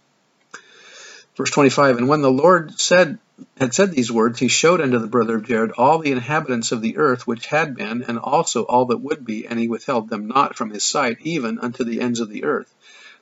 Verse 1.39 1.51
25, 1.51 1.99
And 1.99 2.09
when 2.09 2.21
the 2.21 2.29
Lord 2.29 2.81
said 2.81 3.17
had 3.55 3.73
said 3.73 3.91
these 3.91 4.11
words, 4.11 4.39
he 4.39 4.49
showed 4.49 4.81
unto 4.81 4.99
the 4.99 5.07
brother 5.07 5.37
of 5.37 5.45
Jared 5.45 5.71
all 5.71 5.99
the 5.99 6.11
inhabitants 6.11 6.73
of 6.73 6.81
the 6.81 6.97
earth 6.97 7.25
which 7.25 7.45
had 7.45 7.77
been, 7.77 8.03
and 8.03 8.19
also 8.19 8.63
all 8.63 8.87
that 8.87 8.97
would 8.97 9.23
be, 9.23 9.47
and 9.47 9.57
he 9.57 9.69
withheld 9.69 10.09
them 10.09 10.27
not 10.27 10.57
from 10.57 10.69
his 10.69 10.83
sight, 10.83 11.19
even 11.21 11.57
unto 11.59 11.85
the 11.85 12.01
ends 12.01 12.19
of 12.19 12.27
the 12.27 12.43
earth. 12.43 12.69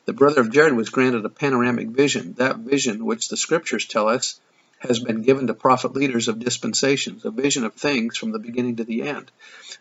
The 0.06 0.14
brother 0.14 0.42
of 0.42 0.50
Jared 0.50 0.74
was 0.74 0.90
granted 0.90 1.26
a 1.26 1.30
panoramic 1.30 1.90
vision, 1.90 2.34
that 2.40 2.58
vision 2.58 3.06
which 3.06 3.30
the 3.30 3.38
scriptures 3.38 3.86
tell 3.86 4.08
us 4.10 4.40
has 4.80 5.00
been 5.00 5.24
given 5.24 5.48
to 5.48 5.54
prophet 5.54 5.94
leaders 5.94 6.28
of 6.28 6.40
dispensations, 6.40 7.26
a 7.26 7.32
vision 7.32 7.64
of 7.64 7.74
things 7.74 8.18
from 8.18 8.32
the 8.32 8.40
beginning 8.40 8.76
to 8.76 8.84
the 8.84 9.02
end. 9.02 9.32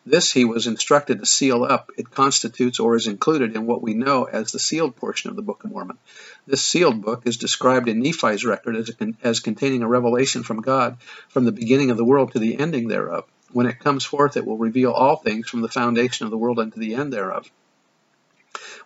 This 0.04 0.32
he 0.32 0.44
was 0.44 0.66
instructed 0.66 1.18
to 1.18 1.26
seal 1.26 1.64
up. 1.64 1.90
It 1.96 2.10
constitutes 2.10 2.80
or 2.80 2.96
is 2.96 3.06
included 3.06 3.54
in 3.54 3.66
what 3.66 3.82
we 3.82 3.94
know 3.94 4.24
as 4.24 4.52
the 4.52 4.58
sealed 4.58 4.96
portion 4.96 5.30
of 5.30 5.36
the 5.36 5.42
Book 5.42 5.64
of 5.64 5.70
Mormon. 5.70 5.98
This 6.46 6.64
sealed 6.64 7.02
book 7.02 7.22
is 7.26 7.36
described 7.36 7.88
in 7.88 8.00
Nephi's 8.00 8.44
record 8.44 8.76
as, 8.76 8.90
a, 8.90 9.14
as 9.22 9.40
containing 9.40 9.82
a 9.82 9.88
revelation 9.88 10.42
from 10.42 10.62
God 10.62 10.98
from 11.28 11.44
the 11.44 11.52
beginning 11.52 11.90
of 11.90 11.96
the 11.96 12.04
world 12.04 12.32
to 12.32 12.38
the 12.38 12.58
ending 12.58 12.88
thereof. 12.88 13.24
When 13.52 13.66
it 13.66 13.80
comes 13.80 14.04
forth, 14.04 14.36
it 14.36 14.46
will 14.46 14.58
reveal 14.58 14.92
all 14.92 15.16
things 15.16 15.48
from 15.48 15.60
the 15.60 15.68
foundation 15.68 16.24
of 16.24 16.30
the 16.30 16.38
world 16.38 16.58
unto 16.58 16.80
the 16.80 16.94
end 16.94 17.12
thereof. 17.12 17.50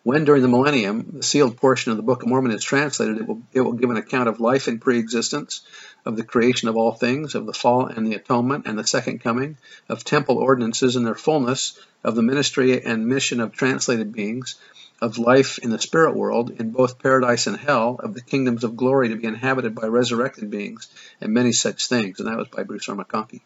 When 0.02 0.24
during 0.24 0.40
the 0.40 0.48
millennium 0.48 1.10
the 1.12 1.22
sealed 1.22 1.58
portion 1.58 1.90
of 1.90 1.98
the 1.98 2.02
Book 2.02 2.22
of 2.22 2.28
Mormon 2.28 2.52
is 2.52 2.64
translated, 2.64 3.18
it 3.18 3.28
will, 3.28 3.42
it 3.52 3.60
will 3.60 3.74
give 3.74 3.90
an 3.90 3.98
account 3.98 4.30
of 4.30 4.40
life 4.40 4.66
in 4.66 4.78
pre-existence, 4.78 5.60
of 6.06 6.16
the 6.16 6.24
creation 6.24 6.70
of 6.70 6.76
all 6.76 6.92
things, 6.92 7.34
of 7.34 7.44
the 7.44 7.52
fall 7.52 7.86
and 7.86 8.06
the 8.06 8.14
atonement 8.14 8.66
and 8.66 8.78
the 8.78 8.86
second 8.86 9.18
coming, 9.18 9.58
of 9.90 10.02
temple 10.02 10.38
ordinances 10.38 10.96
in 10.96 11.04
their 11.04 11.14
fullness, 11.14 11.78
of 12.02 12.14
the 12.14 12.22
ministry 12.22 12.82
and 12.82 13.06
mission 13.06 13.40
of 13.40 13.52
translated 13.52 14.10
beings, 14.10 14.56
of 15.02 15.18
life 15.18 15.58
in 15.58 15.68
the 15.68 15.78
spirit 15.78 16.16
world, 16.16 16.50
in 16.58 16.70
both 16.70 16.98
paradise 16.98 17.46
and 17.46 17.58
hell, 17.58 18.00
of 18.02 18.14
the 18.14 18.22
kingdoms 18.22 18.64
of 18.64 18.76
glory 18.76 19.10
to 19.10 19.16
be 19.16 19.26
inhabited 19.26 19.74
by 19.74 19.86
resurrected 19.86 20.50
beings, 20.50 20.88
and 21.20 21.34
many 21.34 21.52
such 21.52 21.88
things. 21.88 22.20
And 22.20 22.28
that 22.28 22.38
was 22.38 22.48
by 22.48 22.62
Bruce 22.62 22.88
R. 22.88 22.96
McConkie. 22.96 23.42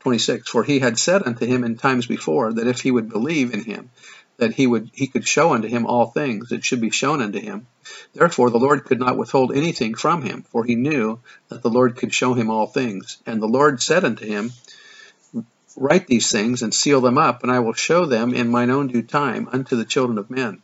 26. 0.00 0.48
For 0.48 0.62
he 0.62 0.78
had 0.78 1.00
said 1.00 1.26
unto 1.26 1.46
him 1.46 1.64
in 1.64 1.76
times 1.76 2.06
before 2.06 2.52
that 2.52 2.68
if 2.68 2.80
he 2.80 2.92
would 2.92 3.08
believe 3.08 3.52
in 3.52 3.64
him, 3.64 3.90
that 4.38 4.54
he 4.54 4.66
would 4.66 4.90
he 4.92 5.06
could 5.06 5.26
show 5.26 5.54
unto 5.54 5.68
him 5.68 5.86
all 5.86 6.06
things 6.06 6.48
that 6.50 6.64
should 6.64 6.80
be 6.80 6.90
shown 6.90 7.22
unto 7.22 7.40
him. 7.40 7.66
Therefore 8.14 8.50
the 8.50 8.58
Lord 8.58 8.84
could 8.84 8.98
not 8.98 9.16
withhold 9.16 9.52
anything 9.54 9.94
from 9.94 10.22
him, 10.22 10.44
for 10.50 10.64
he 10.64 10.74
knew 10.74 11.20
that 11.48 11.62
the 11.62 11.70
Lord 11.70 11.96
could 11.96 12.12
show 12.12 12.34
him 12.34 12.50
all 12.50 12.66
things. 12.66 13.18
And 13.26 13.40
the 13.40 13.48
Lord 13.48 13.82
said 13.82 14.04
unto 14.04 14.26
him, 14.26 14.52
Write 15.76 16.06
these 16.06 16.32
things 16.32 16.62
and 16.62 16.72
seal 16.72 17.02
them 17.02 17.18
up, 17.18 17.42
and 17.42 17.52
I 17.52 17.60
will 17.60 17.74
show 17.74 18.06
them 18.06 18.32
in 18.32 18.48
mine 18.48 18.70
own 18.70 18.86
due 18.86 19.02
time 19.02 19.48
unto 19.52 19.76
the 19.76 19.84
children 19.84 20.16
of 20.16 20.30
men. 20.30 20.62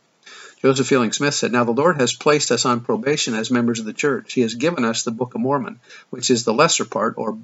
Joseph 0.59 0.87
Fielding 0.87 1.11
Smith 1.11 1.35
said, 1.35 1.51
Now 1.51 1.65
the 1.65 1.71
Lord 1.71 1.99
has 1.99 2.13
placed 2.13 2.49
us 2.49 2.65
on 2.65 2.81
probation 2.81 3.33
as 3.33 3.51
members 3.51 3.79
of 3.79 3.85
the 3.85 3.93
church. 3.93 4.33
He 4.33 4.41
has 4.41 4.55
given 4.55 4.85
us 4.85 5.03
the 5.03 5.11
Book 5.11 5.35
of 5.35 5.41
Mormon, 5.41 5.81
which 6.09 6.31
is 6.31 6.45
the 6.45 6.53
lesser 6.53 6.85
part, 6.85 7.15
or 7.17 7.37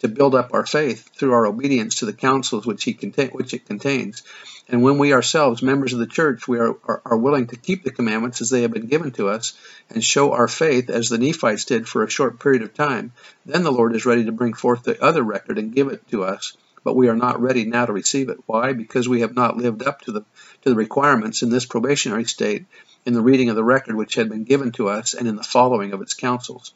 to 0.00 0.08
build 0.08 0.34
up 0.34 0.52
our 0.52 0.66
faith 0.66 1.10
through 1.14 1.32
our 1.32 1.46
obedience 1.46 1.96
to 1.96 2.06
the 2.06 2.12
counsels 2.12 2.66
which, 2.66 2.84
he 2.84 2.92
contain, 2.92 3.30
which 3.30 3.54
it 3.54 3.66
contains. 3.66 4.22
And 4.68 4.82
when 4.82 4.98
we 4.98 5.12
ourselves, 5.12 5.62
members 5.62 5.92
of 5.92 6.00
the 6.00 6.06
church, 6.06 6.48
we 6.48 6.58
are, 6.58 6.76
are, 6.84 7.02
are, 7.04 7.16
willing 7.16 7.46
to 7.48 7.56
keep 7.56 7.84
the 7.84 7.90
commandments 7.90 8.40
as 8.40 8.50
they 8.50 8.62
have 8.62 8.72
been 8.72 8.88
given 8.88 9.12
to 9.12 9.28
us 9.28 9.54
and 9.90 10.02
show 10.02 10.32
our 10.32 10.48
faith 10.48 10.90
as 10.90 11.08
the 11.08 11.18
Nephites 11.18 11.64
did 11.64 11.88
for 11.88 12.02
a 12.02 12.10
short 12.10 12.40
period 12.40 12.62
of 12.62 12.74
time, 12.74 13.12
then 13.44 13.62
the 13.62 13.72
Lord 13.72 13.94
is 13.94 14.06
ready 14.06 14.24
to 14.24 14.32
bring 14.32 14.54
forth 14.54 14.82
the 14.82 15.02
other 15.02 15.22
record 15.22 15.58
and 15.58 15.74
give 15.74 15.88
it 15.88 16.06
to 16.08 16.24
us. 16.24 16.56
But 16.82 16.96
we 16.96 17.08
are 17.08 17.16
not 17.16 17.40
ready 17.40 17.64
now 17.64 17.86
to 17.86 17.92
receive 17.92 18.28
it. 18.28 18.38
Why? 18.46 18.72
Because 18.72 19.08
we 19.08 19.20
have 19.22 19.34
not 19.34 19.56
lived 19.56 19.82
up 19.82 20.02
to 20.02 20.12
the 20.12 20.20
to 20.62 20.70
the 20.70 20.76
requirements 20.76 21.42
in 21.42 21.50
this 21.50 21.66
probationary 21.66 22.24
state 22.24 22.66
in 23.04 23.12
the 23.12 23.22
reading 23.22 23.48
of 23.48 23.56
the 23.56 23.64
record 23.64 23.96
which 23.96 24.14
had 24.14 24.28
been 24.28 24.44
given 24.44 24.72
to 24.72 24.88
us 24.88 25.14
and 25.14 25.26
in 25.26 25.36
the 25.36 25.42
following 25.42 25.92
of 25.92 26.02
its 26.02 26.14
counsels. 26.14 26.74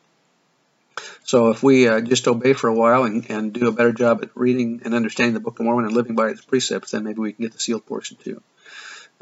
So 1.25 1.51
if 1.51 1.63
we 1.63 1.87
uh, 1.89 2.01
just 2.01 2.27
obey 2.27 2.53
for 2.53 2.69
a 2.69 2.75
while 2.75 3.05
and, 3.05 3.29
and 3.31 3.53
do 3.53 3.69
a 3.69 3.73
better 3.73 3.93
job 3.93 4.23
at 4.23 4.31
reading 4.35 4.83
and 4.85 4.95
understanding 4.95 5.35
the 5.35 5.41
Book 5.41 5.59
of 5.59 5.65
Mormon 5.65 5.87
and 5.87 5.95
living 5.95 6.15
by 6.15 6.29
its 6.29 6.45
precepts, 6.45 6.91
then 6.91 7.05
maybe 7.05 7.21
we 7.21 7.33
can 7.33 7.45
get 7.45 7.53
the 7.53 7.61
sealed 7.61 7.87
portion 7.87 8.17
too. 8.17 8.43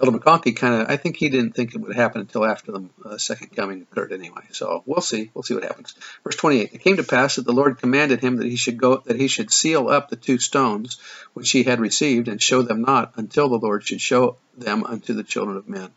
Elder 0.01 0.17
McConkie 0.17 0.55
kind 0.55 0.81
of, 0.81 0.89
I 0.89 0.97
think 0.97 1.17
he 1.17 1.29
didn't 1.29 1.57
think 1.57 1.75
it 1.75 1.81
would 1.81 1.97
happen 1.97 2.21
until 2.21 2.45
after 2.45 2.71
the 2.71 2.89
uh, 3.05 3.19
second 3.19 3.49
coming 3.57 3.83
occurred 3.83 4.13
anyway. 4.13 4.43
So 4.53 4.85
we'll 4.87 5.01
see. 5.01 5.31
We'll 5.35 5.43
see 5.43 5.55
what 5.55 5.65
happens. 5.65 5.95
Verse 6.23 6.37
28. 6.37 6.71
It 6.73 6.79
came 6.79 6.99
to 6.99 7.03
pass 7.03 7.35
that 7.35 7.45
the 7.45 7.53
Lord 7.53 7.79
commanded 7.79 8.21
him 8.21 8.37
that 8.37 8.47
he 8.47 8.55
should 8.55 8.79
go, 8.79 8.99
that 8.99 9.17
he 9.17 9.27
should 9.27 9.53
seal 9.53 9.89
up 9.89 10.09
the 10.09 10.17
two 10.17 10.39
stones 10.39 10.99
which 11.35 11.51
he 11.51 11.65
had 11.65 11.81
received 11.81 12.29
and 12.29 12.41
show 12.41 12.63
them 12.63 12.83
not 12.83 13.15
until 13.17 13.49
the 13.49 13.59
Lord 13.59 13.85
should 13.85 14.01
show 14.01 14.37
them 14.57 14.85
unto 14.85 15.15
the 15.15 15.25
children 15.25 15.57
of 15.57 15.69
men. 15.69 15.91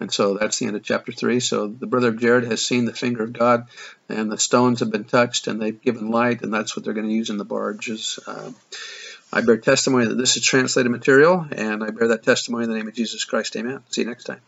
And 0.00 0.12
so 0.12 0.34
that's 0.34 0.58
the 0.58 0.66
end 0.66 0.76
of 0.76 0.82
chapter 0.82 1.12
3. 1.12 1.40
So 1.40 1.68
the 1.68 1.86
brother 1.86 2.08
of 2.08 2.18
Jared 2.18 2.44
has 2.44 2.64
seen 2.64 2.86
the 2.86 2.92
finger 2.92 3.22
of 3.22 3.32
God, 3.32 3.68
and 4.08 4.30
the 4.30 4.38
stones 4.38 4.80
have 4.80 4.90
been 4.90 5.04
touched, 5.04 5.46
and 5.46 5.60
they've 5.60 5.80
given 5.80 6.10
light, 6.10 6.42
and 6.42 6.52
that's 6.52 6.76
what 6.76 6.84
they're 6.84 6.94
going 6.94 7.08
to 7.08 7.14
use 7.14 7.30
in 7.30 7.38
the 7.38 7.44
barges. 7.44 8.18
Um, 8.26 8.56
I 9.32 9.40
bear 9.40 9.56
testimony 9.56 10.06
that 10.06 10.16
this 10.16 10.36
is 10.36 10.44
translated 10.44 10.90
material, 10.90 11.46
and 11.52 11.82
I 11.82 11.90
bear 11.90 12.08
that 12.08 12.22
testimony 12.22 12.64
in 12.64 12.70
the 12.70 12.76
name 12.76 12.88
of 12.88 12.94
Jesus 12.94 13.24
Christ. 13.24 13.56
Amen. 13.56 13.80
See 13.90 14.02
you 14.02 14.06
next 14.06 14.24
time. 14.24 14.40